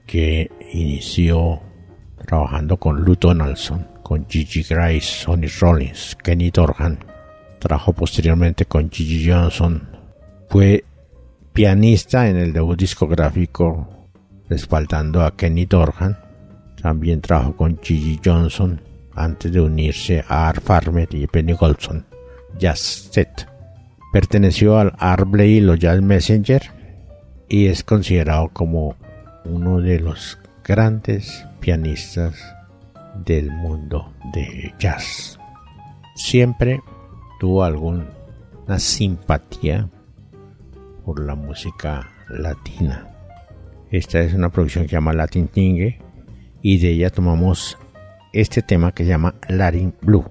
que 0.06 0.50
inició 0.72 1.60
trabajando 2.26 2.78
con 2.78 3.04
Lou 3.04 3.16
Donaldson, 3.20 3.86
con 4.02 4.26
Gigi 4.26 4.62
Grace, 4.62 5.02
Sonny 5.02 5.48
Rollins, 5.60 6.16
Kenny 6.22 6.50
Dorhan. 6.50 7.04
Trabajó 7.58 7.92
posteriormente 7.92 8.64
con 8.64 8.90
Gigi 8.90 9.30
Johnson. 9.30 9.86
Fue 10.48 10.86
pianista 11.52 12.30
en 12.30 12.38
el 12.38 12.54
debut 12.54 12.78
discográfico 12.78 14.08
respaldando 14.48 15.20
a 15.20 15.36
Kenny 15.36 15.66
Dorhan. 15.66 16.16
También 16.80 17.20
trabajó 17.20 17.54
con 17.54 17.78
Gigi 17.82 18.18
Johnson 18.24 18.80
antes 19.14 19.52
de 19.52 19.60
unirse 19.60 20.24
a 20.28 20.48
Art 20.48 20.62
Farmer 20.62 21.08
y 21.12 21.26
Penny 21.26 21.52
Goldson. 21.52 22.04
Jazz 22.58 23.08
Set. 23.10 23.48
Perteneció 24.12 24.78
al 24.78 24.92
Art 24.98 25.28
Blake 25.28 25.48
y 25.48 25.60
los 25.60 25.78
Jazz 25.78 26.00
Messenger 26.00 26.62
y 27.48 27.66
es 27.66 27.82
considerado 27.82 28.48
como 28.48 28.96
uno 29.44 29.80
de 29.80 30.00
los 30.00 30.38
grandes 30.64 31.44
pianistas 31.60 32.34
del 33.24 33.50
mundo 33.50 34.12
de 34.32 34.72
jazz. 34.78 35.38
Siempre 36.14 36.80
tuvo 37.40 37.64
alguna 37.64 38.06
simpatía 38.78 39.88
por 41.04 41.20
la 41.20 41.34
música 41.34 42.08
latina. 42.28 43.08
Esta 43.90 44.20
es 44.20 44.34
una 44.34 44.48
producción 44.48 44.84
que 44.84 44.90
se 44.90 44.96
llama 44.96 45.12
Latin 45.12 45.48
Tingue 45.48 46.00
y 46.62 46.78
de 46.78 46.90
ella 46.90 47.10
tomamos 47.10 47.76
este 48.34 48.62
tema 48.62 48.92
que 48.92 49.06
llama 49.06 49.34
Latin 49.48 49.94
Blue. 50.02 50.24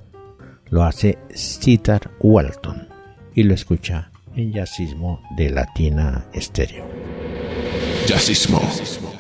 Lo 0.70 0.84
hace 0.84 1.18
Cedar 1.34 2.12
Walton 2.20 2.88
y 3.34 3.44
lo 3.44 3.54
escucha 3.54 4.12
en 4.36 4.52
Jazzismo 4.52 5.22
de 5.38 5.50
Latina 5.50 6.26
Estéreo. 6.34 6.86
Jazzismo. 8.08 8.60
thank 8.60 9.13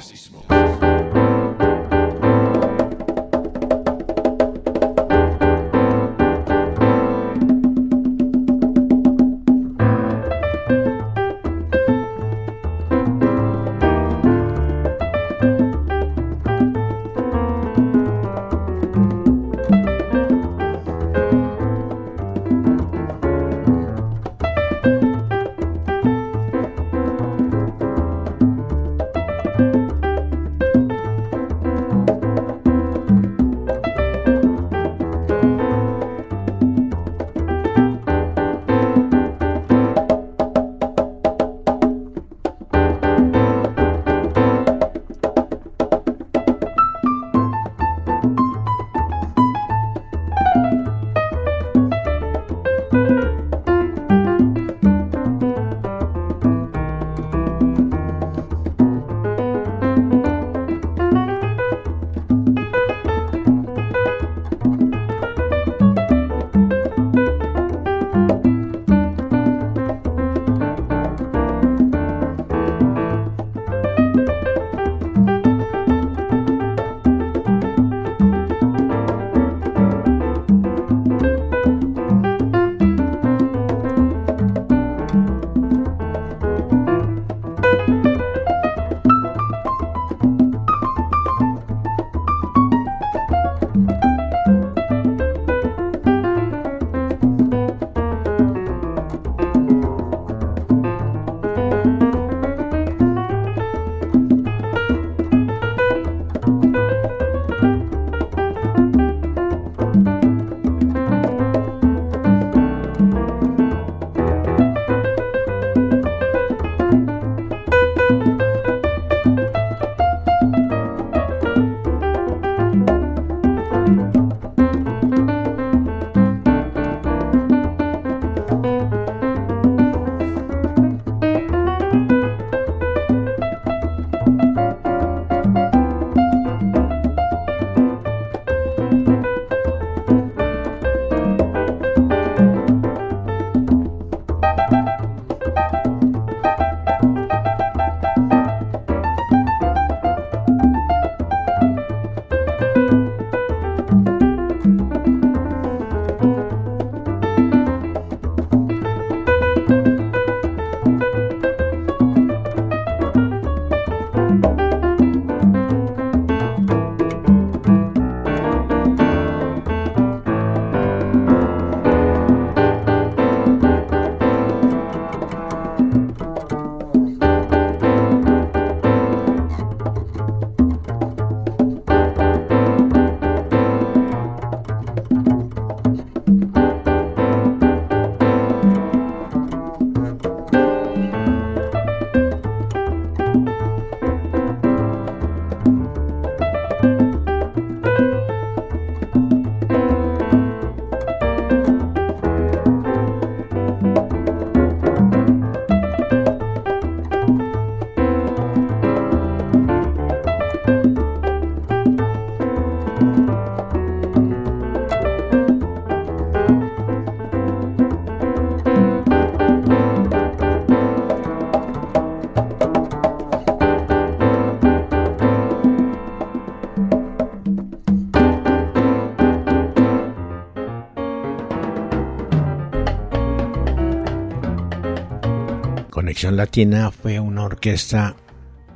Latina 236.31 236.91
fue 236.91 237.19
una 237.19 237.43
orquesta 237.43 238.15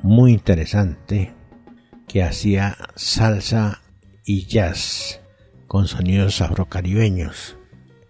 muy 0.04 0.34
interesante 0.34 1.34
que 2.08 2.24
hacía 2.24 2.78
salsa 2.96 3.82
y 4.26 4.46
jazz 4.46 5.22
con 5.68 5.88
sonidos 5.88 6.42
afrocaribeños. 6.42 7.58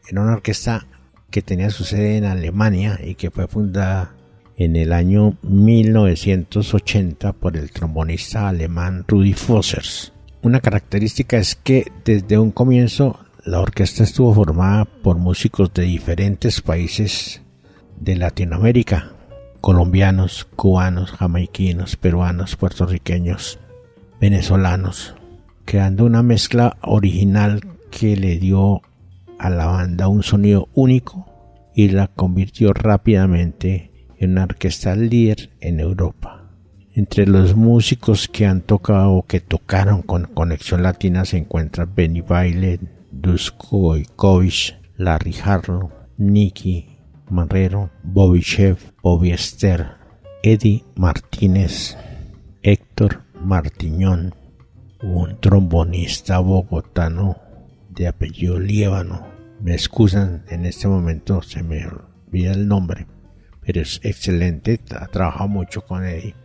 Era 0.10 0.22
una 0.22 0.34
orquesta 0.34 0.88
que 1.30 1.42
tenía 1.42 1.70
su 1.70 1.84
sede 1.84 2.18
en 2.18 2.26
Alemania 2.26 3.00
y 3.04 3.16
que 3.16 3.32
fue 3.32 3.48
fundada 3.48 4.16
en 4.56 4.76
el 4.76 4.94
año 4.94 5.38
1980 5.44 7.34
por 7.34 7.58
el 7.58 7.72
trombonista 7.72 8.48
alemán 8.48 9.06
Rudi 9.08 9.34
Fossers. 9.34 10.14
Una 10.42 10.62
característica 10.62 11.38
es 11.38 11.56
que 11.56 11.92
desde 12.06 12.38
un 12.38 12.52
comienzo 12.52 13.20
la 13.46 13.60
orquesta 13.60 14.04
estuvo 14.04 14.34
formada 14.34 14.86
por 14.86 15.18
músicos 15.18 15.74
de 15.74 15.84
diferentes 15.84 16.62
países 16.62 17.42
de 18.00 18.16
Latinoamérica, 18.16 19.17
colombianos, 19.68 20.48
cubanos, 20.56 21.12
jamaiquinos, 21.12 21.98
peruanos, 21.98 22.56
puertorriqueños, 22.56 23.60
venezolanos, 24.18 25.14
creando 25.66 26.06
una 26.06 26.24
mezcla 26.24 26.78
original 26.84 27.60
que 27.92 28.16
le 28.16 28.38
dio 28.38 28.82
a 29.38 29.50
la 29.50 29.66
banda 29.66 30.08
un 30.08 30.24
sonido 30.24 30.70
único 30.74 31.26
y 31.76 31.90
la 31.90 32.08
convirtió 32.08 32.72
rápidamente 32.72 33.92
en 34.18 34.32
una 34.32 34.46
orquesta 34.46 34.96
líder 34.96 35.50
en 35.60 35.82
Europa. 35.82 36.50
Entre 36.94 37.28
los 37.28 37.58
músicos 37.58 38.30
que 38.30 38.46
han 38.46 38.62
tocado 38.62 39.16
o 39.16 39.24
que 39.24 39.42
tocaron 39.42 40.02
con 40.02 40.28
Conexión 40.34 40.82
Latina 40.82 41.26
se 41.26 41.40
encuentran 41.40 41.94
Benny 41.94 42.22
Baile, 42.22 42.80
Dusko 43.12 43.98
Ikovic, 43.98 44.78
Larry 44.96 45.36
Harlow, 45.44 45.92
Nicky 46.18 46.97
Marrero, 47.30 47.90
Bobby 48.04 48.42
Chef, 48.42 48.92
Bobby 49.02 49.32
Esther, 49.32 49.92
Eddie 50.44 50.84
Martínez, 50.96 51.98
Héctor 52.64 53.24
Martiñón, 53.42 54.34
un 55.02 55.40
trombonista 55.40 56.40
bogotano 56.40 57.38
de 57.90 58.08
apellido 58.08 58.60
Liébano. 58.60 59.28
Me 59.62 59.74
excusan, 59.74 60.44
en 60.50 60.66
este 60.66 60.88
momento 60.88 61.42
se 61.42 61.64
me 61.64 61.86
olvida 61.88 62.52
el 62.52 62.68
nombre, 62.68 63.08
pero 63.62 63.82
es 63.82 64.00
excelente, 64.04 64.80
ha 64.96 65.08
trabajado 65.08 65.48
mucho 65.48 65.82
con 65.82 66.06
Eddie. 66.06 66.36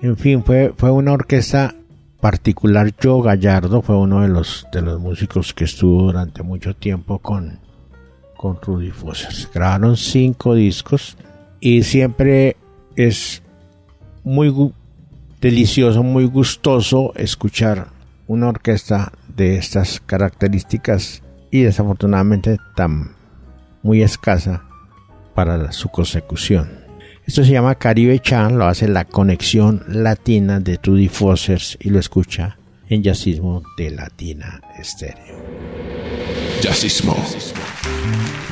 En 0.00 0.16
fin, 0.16 0.42
fue, 0.44 0.72
fue 0.76 0.90
una 0.90 1.12
orquesta 1.12 1.74
particular. 2.20 2.92
Joe 3.02 3.22
Gallardo 3.22 3.82
fue 3.82 3.96
uno 3.96 4.22
de 4.22 4.28
los, 4.28 4.66
de 4.72 4.82
los 4.82 4.98
músicos 4.98 5.52
que 5.52 5.64
estuvo 5.64 6.04
durante 6.04 6.42
mucho 6.42 6.74
tiempo 6.74 7.18
con, 7.18 7.60
con 8.44 8.60
Rudy 8.60 8.90
Fossers. 8.90 9.48
Grabaron 9.54 9.96
cinco 9.96 10.54
discos 10.54 11.16
y 11.60 11.82
siempre 11.82 12.58
es 12.94 13.42
muy 14.22 14.54
delicioso, 15.40 16.02
muy 16.02 16.26
gustoso 16.26 17.14
escuchar 17.16 17.86
una 18.26 18.50
orquesta 18.50 19.12
de 19.34 19.56
estas 19.56 19.98
características 20.04 21.22
y 21.50 21.62
desafortunadamente 21.62 22.58
tan 22.76 23.12
muy 23.82 24.02
escasa 24.02 24.62
para 25.34 25.72
su 25.72 25.88
consecución. 25.88 26.68
Esto 27.26 27.44
se 27.44 27.52
llama 27.52 27.76
Caribe 27.76 28.18
Chan, 28.18 28.58
lo 28.58 28.66
hace 28.66 28.88
la 28.88 29.06
conexión 29.06 29.82
latina 29.88 30.60
de 30.60 30.76
Trudy 30.76 31.08
Fossers 31.08 31.78
y 31.80 31.88
lo 31.88 31.98
escucha 31.98 32.58
en 32.90 33.02
Jazzismo 33.02 33.62
de 33.78 33.90
Latina 33.90 34.60
Estéreo. 34.78 35.34
Jazzismo. 37.84 38.43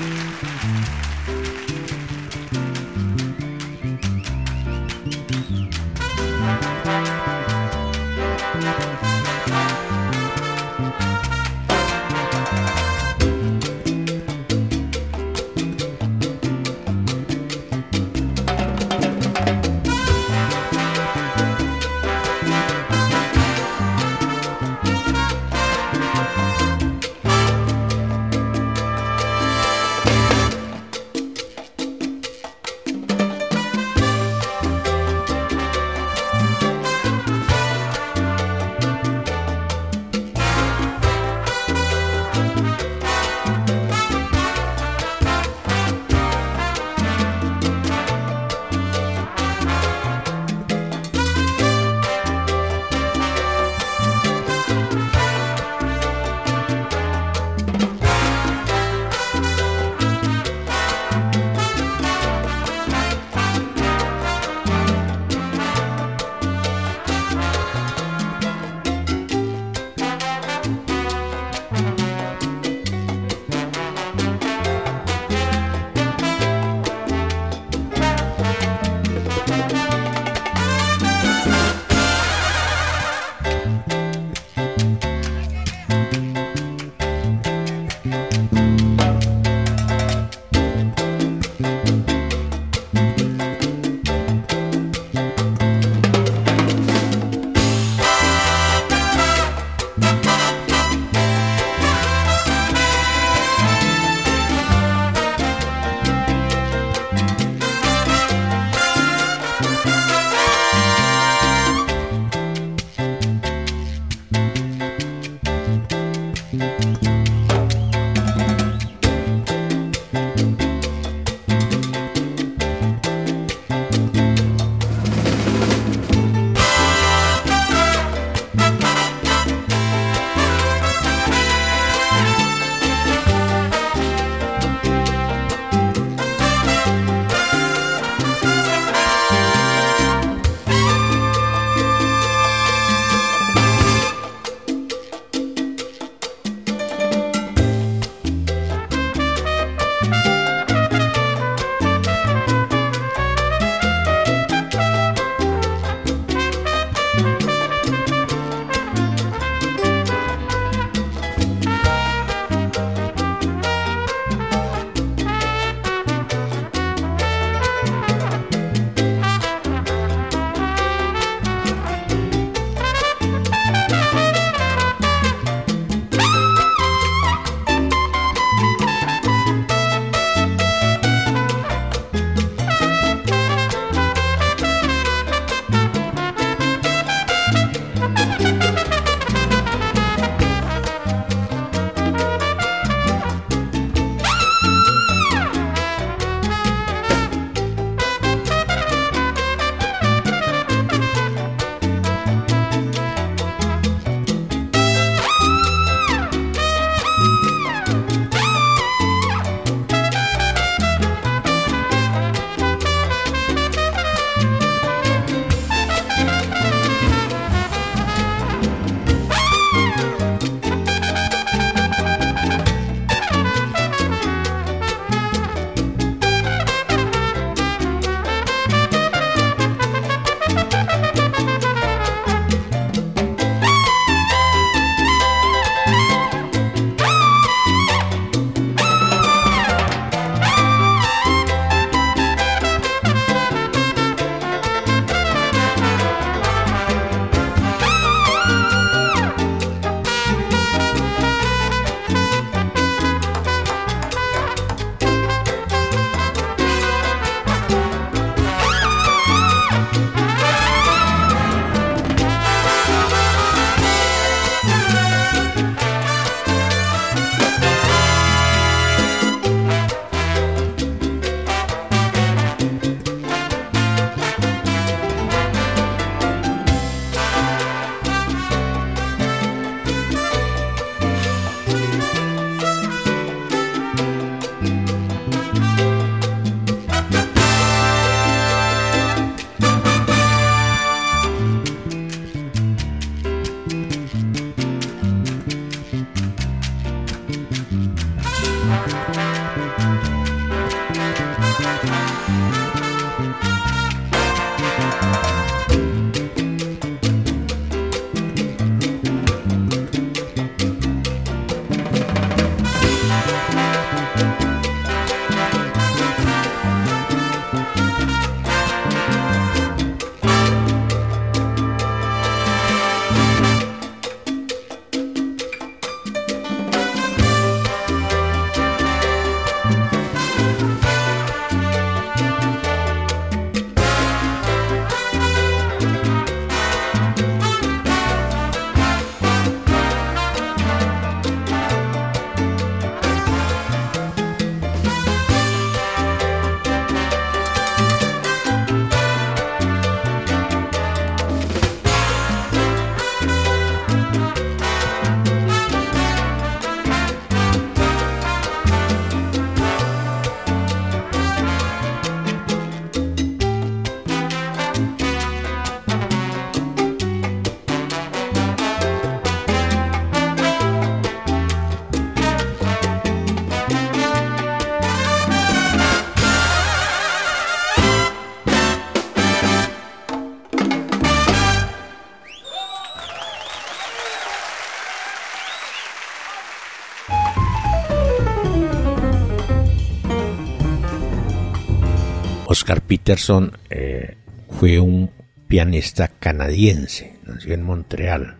Oscar 392.63 392.81
Peterson 392.81 393.59
eh, 393.71 394.19
fue 394.49 394.79
un 394.79 395.11
pianista 395.49 396.07
canadiense, 396.07 397.17
nació 397.27 397.55
en 397.55 397.65
Montreal 397.65 398.37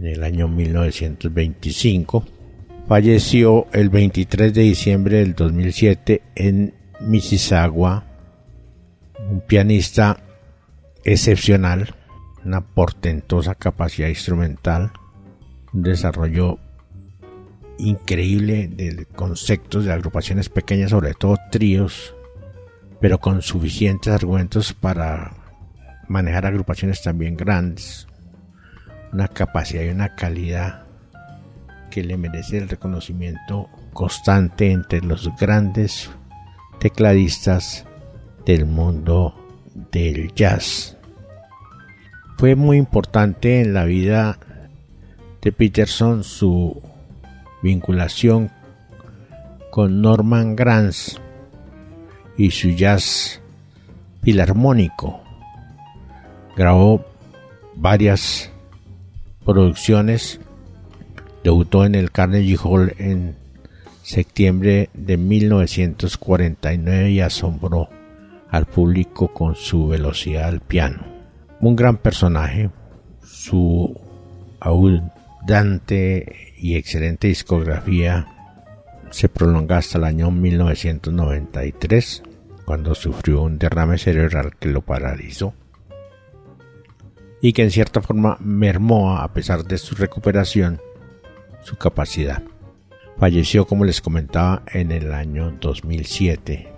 en 0.00 0.06
el 0.06 0.24
año 0.24 0.48
1925. 0.48 2.24
Falleció 2.88 3.68
el 3.72 3.90
23 3.90 4.52
de 4.52 4.62
diciembre 4.62 5.18
del 5.18 5.36
2007 5.36 6.22
en 6.34 6.74
Mississauga, 6.98 8.02
un 9.30 9.40
pianista 9.42 10.18
excepcional, 11.04 11.94
una 12.44 12.60
portentosa 12.60 13.54
capacidad 13.54 14.08
instrumental, 14.08 14.90
un 15.72 15.84
desarrollo 15.84 16.58
increíble 17.78 18.66
de 18.66 19.06
conceptos 19.14 19.84
de 19.84 19.92
agrupaciones 19.92 20.48
pequeñas, 20.48 20.90
sobre 20.90 21.14
todo 21.14 21.36
tríos, 21.52 22.13
pero 23.00 23.18
con 23.18 23.42
suficientes 23.42 24.12
argumentos 24.12 24.72
para 24.72 25.32
manejar 26.08 26.46
agrupaciones 26.46 27.02
también 27.02 27.36
grandes, 27.36 28.06
una 29.12 29.28
capacidad 29.28 29.82
y 29.82 29.88
una 29.88 30.14
calidad 30.14 30.84
que 31.90 32.02
le 32.02 32.16
merece 32.16 32.58
el 32.58 32.68
reconocimiento 32.68 33.68
constante 33.92 34.72
entre 34.72 35.00
los 35.00 35.30
grandes 35.36 36.10
tecladistas 36.80 37.86
del 38.44 38.66
mundo 38.66 39.34
del 39.92 40.32
jazz. 40.34 40.96
Fue 42.36 42.56
muy 42.56 42.78
importante 42.78 43.60
en 43.60 43.74
la 43.74 43.84
vida 43.84 44.38
de 45.40 45.52
Peterson 45.52 46.24
su 46.24 46.82
vinculación 47.62 48.50
con 49.70 50.02
Norman 50.02 50.56
Granz 50.56 51.20
y 52.36 52.50
su 52.50 52.70
jazz 52.70 53.40
filarmónico. 54.22 55.22
Grabó 56.56 57.04
varias 57.74 58.50
producciones. 59.44 60.40
Debutó 61.42 61.84
en 61.84 61.94
el 61.94 62.10
Carnegie 62.10 62.56
Hall 62.62 62.94
en 62.98 63.36
septiembre 64.02 64.90
de 64.94 65.16
1949 65.16 67.10
y 67.10 67.20
asombró 67.20 67.88
al 68.50 68.66
público 68.66 69.32
con 69.32 69.54
su 69.56 69.88
velocidad 69.88 70.48
al 70.48 70.60
piano. 70.60 71.04
Un 71.60 71.76
gran 71.76 71.96
personaje, 71.96 72.70
su 73.22 73.98
abundante 74.60 76.54
y 76.58 76.76
excelente 76.76 77.28
discografía 77.28 78.33
se 79.14 79.28
prolonga 79.28 79.76
hasta 79.76 79.96
el 79.98 80.04
año 80.04 80.32
1993, 80.32 82.24
cuando 82.64 82.96
sufrió 82.96 83.42
un 83.42 83.60
derrame 83.60 83.96
cerebral 83.96 84.56
que 84.58 84.68
lo 84.68 84.82
paralizó 84.82 85.54
y 87.40 87.52
que 87.52 87.62
en 87.62 87.70
cierta 87.70 88.00
forma 88.02 88.36
mermó, 88.40 89.16
a 89.16 89.32
pesar 89.32 89.62
de 89.64 89.78
su 89.78 89.94
recuperación, 89.94 90.80
su 91.62 91.76
capacidad. 91.76 92.42
Falleció, 93.16 93.68
como 93.68 93.84
les 93.84 94.00
comentaba, 94.00 94.64
en 94.72 94.90
el 94.90 95.14
año 95.14 95.52
2007 95.60 96.72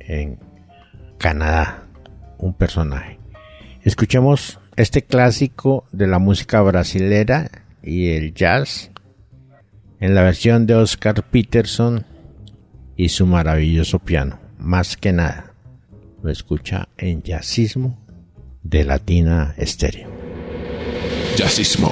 en 0.00 0.38
Canadá, 1.18 1.88
un 2.38 2.54
personaje. 2.54 3.18
Escuchemos 3.82 4.60
este 4.76 5.02
clásico 5.02 5.84
de 5.92 6.06
la 6.06 6.18
música 6.18 6.62
brasilera 6.62 7.50
y 7.82 8.12
el 8.12 8.32
jazz 8.32 8.91
en 10.02 10.16
la 10.16 10.22
versión 10.22 10.66
de 10.66 10.74
Oscar 10.74 11.22
Peterson 11.22 12.04
y 12.96 13.10
su 13.10 13.24
maravilloso 13.24 14.00
piano. 14.00 14.40
Más 14.58 14.96
que 14.96 15.12
nada, 15.12 15.54
lo 16.22 16.28
escucha 16.28 16.88
en 16.98 17.22
jazzismo 17.22 17.96
de 18.64 18.82
Latina 18.82 19.54
Estéreo. 19.56 20.10
Jazzismo. 21.36 21.88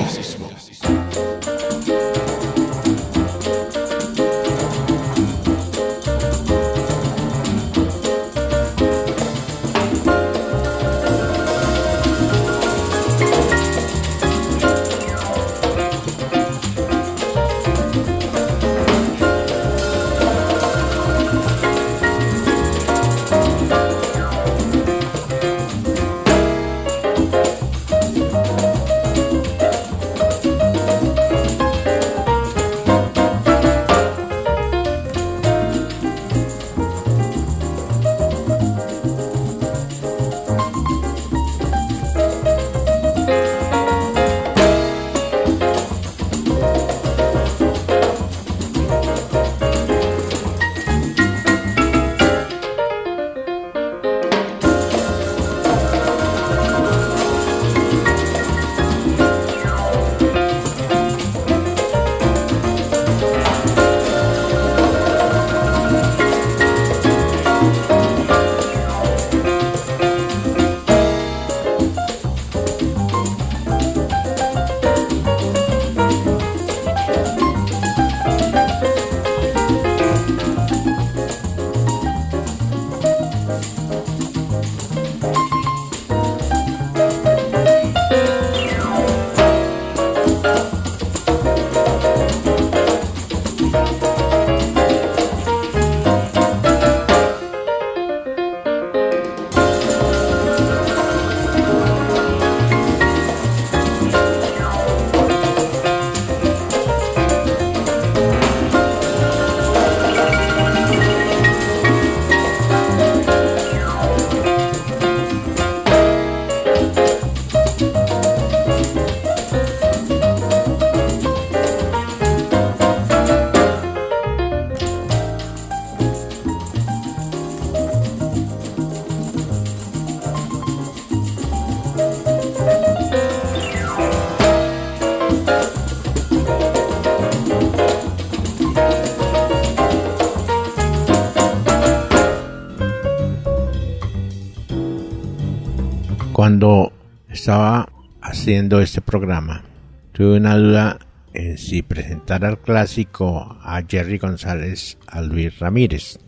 Haciendo 148.50 148.80
este 148.80 149.00
programa, 149.00 149.62
tuve 150.10 150.38
una 150.38 150.56
duda 150.56 150.98
en 151.34 151.56
si 151.56 151.82
presentar 151.82 152.44
al 152.44 152.58
clásico 152.58 153.56
a 153.62 153.80
Jerry 153.88 154.18
González 154.18 154.98
a 155.06 155.22
Luis 155.22 155.60
Ramírez. 155.60 156.18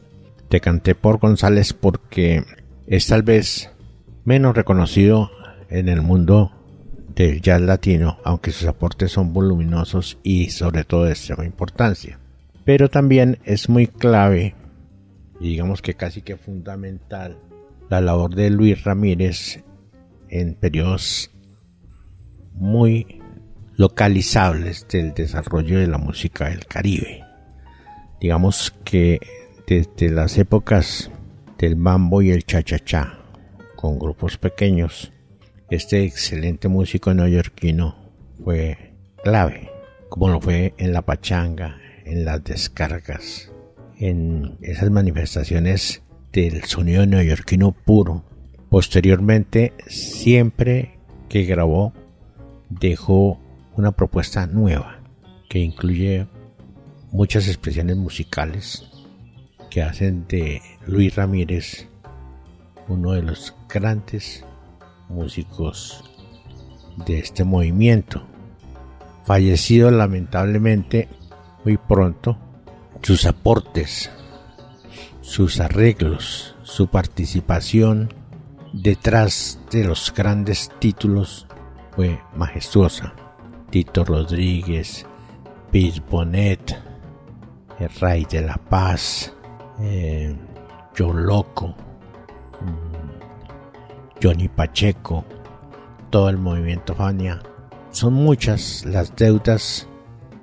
Te 0.49 0.61
canté 0.61 0.95
por 0.95 1.19
González 1.19 1.73
porque 1.73 2.45
es 2.87 3.09
tal 3.09 3.25
vez 3.25 3.73
menos 4.25 4.55
reconocido 4.55 5.33
en 5.69 5.89
el 5.89 6.01
mundo 6.01 6.53
del 7.17 7.41
jazz 7.41 7.61
latino, 7.61 8.19
aunque 8.23 8.53
sus 8.53 8.69
aportes 8.69 9.11
son 9.11 9.33
voluminosos 9.33 10.17
y 10.23 10.51
sobre 10.51 10.85
todo 10.85 11.07
de 11.07 11.11
extrema 11.15 11.45
importancia. 11.45 12.21
Pero 12.65 12.89
también 12.89 13.41
es 13.43 13.69
muy 13.69 13.89
clave, 13.89 14.55
y 15.41 15.49
digamos 15.49 15.83
que 15.83 15.95
casi 15.95 16.23
que 16.23 16.37
fundamental, 16.37 17.37
la 17.91 18.01
labor 18.01 18.37
de 18.37 18.49
Luis 18.49 18.85
Ramírez 18.85 19.65
en 20.29 20.55
periodos 20.55 21.32
muy 22.55 23.21
localizables 23.77 24.87
del 24.89 25.15
desarrollo 25.15 25.79
de 25.79 25.87
la 25.87 25.99
música 25.99 26.49
del 26.49 26.67
Caribe. 26.67 27.25
Digamos 28.21 28.75
que 28.85 29.21
desde 29.67 30.11
las 30.11 30.39
épocas 30.39 31.11
del 31.59 31.77
mambo 31.77 32.23
y 32.23 32.31
el 32.31 32.45
cha-cha-cha, 32.45 33.19
con 33.77 33.99
grupos 33.99 34.39
pequeños, 34.39 35.13
este 35.71 36.05
excelente 36.05 36.69
músico 36.69 37.15
neoyorquino 37.15 37.97
fue 38.45 38.95
clave, 39.25 39.71
como 40.09 40.29
lo 40.29 40.41
fue 40.41 40.75
en 40.77 40.93
la 40.93 41.03
pachanga, 41.03 41.79
en 42.05 42.25
las 42.25 42.45
descargas, 42.45 43.51
en 43.99 44.59
esas 44.61 44.91
manifestaciones 44.91 46.03
del 46.33 46.65
sonido 46.65 47.07
neoyorquino 47.07 47.73
puro. 47.73 48.25
Posteriormente, 48.69 49.73
siempre 49.87 50.99
que 51.29 51.45
grabó, 51.45 51.93
dejó 52.81 53.39
una 53.77 53.93
propuesta 53.93 54.47
nueva 54.47 54.99
que 55.49 55.59
incluye 55.59 56.27
muchas 57.11 57.49
expresiones 57.49 57.97
musicales 57.97 58.89
que 59.71 59.83
hacen 59.83 60.27
de 60.29 60.63
Luis 60.87 61.15
Ramírez 61.15 61.89
uno 62.89 63.13
de 63.13 63.23
los 63.23 63.55
grandes 63.69 64.45
músicos 65.09 66.05
de 67.07 67.19
este 67.19 67.45
movimiento. 67.45 68.27
Fallecido 69.25 69.91
lamentablemente 69.91 71.09
muy 71.65 71.77
pronto, 71.77 72.37
sus 73.03 73.25
aportes, 73.25 74.11
sus 75.21 75.61
arreglos, 75.61 76.57
su 76.63 76.89
participación 76.89 78.13
detrás 78.73 79.61
de 79.71 79.85
los 79.85 80.13
grandes 80.13 80.71
títulos 80.81 81.47
fue 81.95 82.19
majestuosa. 82.35 83.13
Tito 83.71 84.05
Rodríguez, 84.05 85.07
Pete 85.71 86.03
Bonet, 86.11 86.79
El 87.79 87.89
Rey 88.01 88.27
de 88.31 88.43
la 88.43 88.57
Paz, 88.57 89.33
eh, 89.81 90.37
Yo 90.95 91.13
Loco, 91.13 91.69
mm, 92.61 94.23
Johnny 94.23 94.49
Pacheco, 94.49 95.25
todo 96.11 96.29
el 96.29 96.37
movimiento 96.37 96.95
Fania. 96.95 97.43
Son 97.91 98.13
muchas 98.13 98.85
las 98.85 99.17
deudas, 99.17 99.89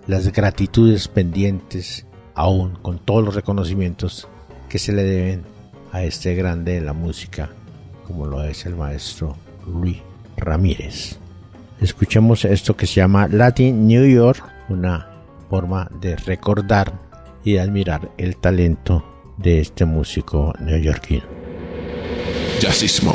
las 0.07 0.31
gratitudes 0.31 1.07
pendientes, 1.07 2.05
aún 2.33 2.75
con 2.81 2.97
todos 2.97 3.23
los 3.23 3.35
reconocimientos 3.35 4.27
que 4.67 4.79
se 4.79 4.91
le 4.91 5.03
deben 5.03 5.43
a 5.91 6.03
este 6.03 6.33
grande 6.33 6.73
de 6.73 6.81
la 6.81 6.93
música, 6.93 7.49
como 8.07 8.25
lo 8.25 8.43
es 8.43 8.65
el 8.65 8.75
maestro 8.75 9.35
Luis 9.67 10.01
Ramírez. 10.37 11.19
Escuchemos 11.81 12.43
esto 12.43 12.75
que 12.75 12.85
se 12.85 12.95
llama 12.95 13.27
Latin 13.29 13.87
New 13.87 14.05
York, 14.05 14.43
una 14.67 15.07
forma 15.49 15.89
de 16.01 16.17
recordar 16.17 16.99
y 17.43 17.57
admirar 17.57 18.11
el 18.17 18.35
talento 18.35 19.33
de 19.37 19.61
este 19.61 19.85
músico 19.85 20.53
neoyorquino. 20.59 21.23
Jazzismo. 22.59 23.13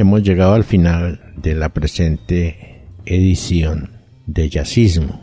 Hemos 0.00 0.22
llegado 0.22 0.54
al 0.54 0.64
final 0.64 1.34
de 1.36 1.54
la 1.54 1.68
presente 1.68 2.86
edición 3.04 4.00
de 4.26 4.48
Jazzismo, 4.48 5.20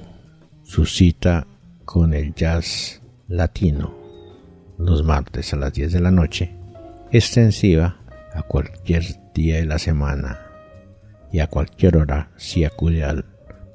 su 0.63 0.85
cita 0.85 1.47
con 1.83 2.13
el 2.13 2.35
jazz 2.35 3.01
latino, 3.27 3.97
los 4.77 5.03
martes 5.03 5.51
a 5.53 5.57
las 5.57 5.73
10 5.73 5.93
de 5.93 5.99
la 5.99 6.11
noche, 6.11 6.55
extensiva 7.11 7.97
a 8.35 8.43
cualquier 8.43 9.03
día 9.33 9.55
de 9.55 9.65
la 9.65 9.79
semana 9.79 10.39
y 11.31 11.39
a 11.39 11.47
cualquier 11.47 11.97
hora 11.97 12.29
si 12.37 12.63
acude 12.63 13.03
al 13.03 13.25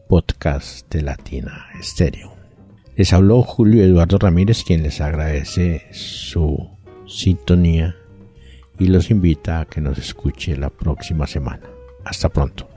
podcast 0.09 0.89
de 0.95 1.03
Latina 1.03 1.67
Estéreo. 1.81 2.33
Les 2.95 3.13
habló 3.13 3.43
Julio 3.43 3.83
Eduardo 3.83 4.19
Ramírez, 4.19 4.63
quien 4.63 4.85
les 4.85 5.01
agradece 5.01 5.83
su 5.91 6.71
sintonía 7.07 7.97
y 8.83 8.89
los 8.89 9.11
invita 9.11 9.61
a 9.61 9.65
que 9.65 9.81
nos 9.81 9.97
escuche 9.97 10.57
la 10.57 10.69
próxima 10.69 11.27
semana. 11.29 11.63
Hasta 12.05 12.29
pronto. 12.29 12.69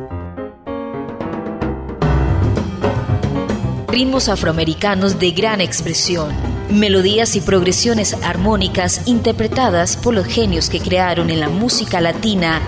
Ritmos 3.87 4.29
afroamericanos 4.29 5.17
de 5.17 5.31
gran 5.31 5.61
expresión, 5.61 6.31
melodías 6.69 7.35
y 7.35 7.41
progresiones 7.41 8.13
armónicas 8.21 9.07
interpretadas 9.07 9.97
por 9.97 10.13
los 10.13 10.27
genios 10.27 10.69
que 10.69 10.79
crearon 10.79 11.31
en 11.31 11.39
la 11.39 11.49
música 11.49 11.99
latina 12.01 12.61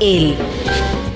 el 0.00 0.34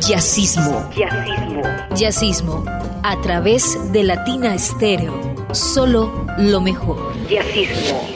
jazzismo. 0.00 0.88
Jazzismo. 0.96 1.62
Jazzismo 1.94 2.64
a 3.02 3.20
través 3.20 3.92
de 3.92 4.02
Latina 4.02 4.54
Estéreo. 4.54 5.12
Solo 5.52 6.26
lo 6.38 6.62
mejor. 6.62 7.12
Jazzismo. 7.28 8.13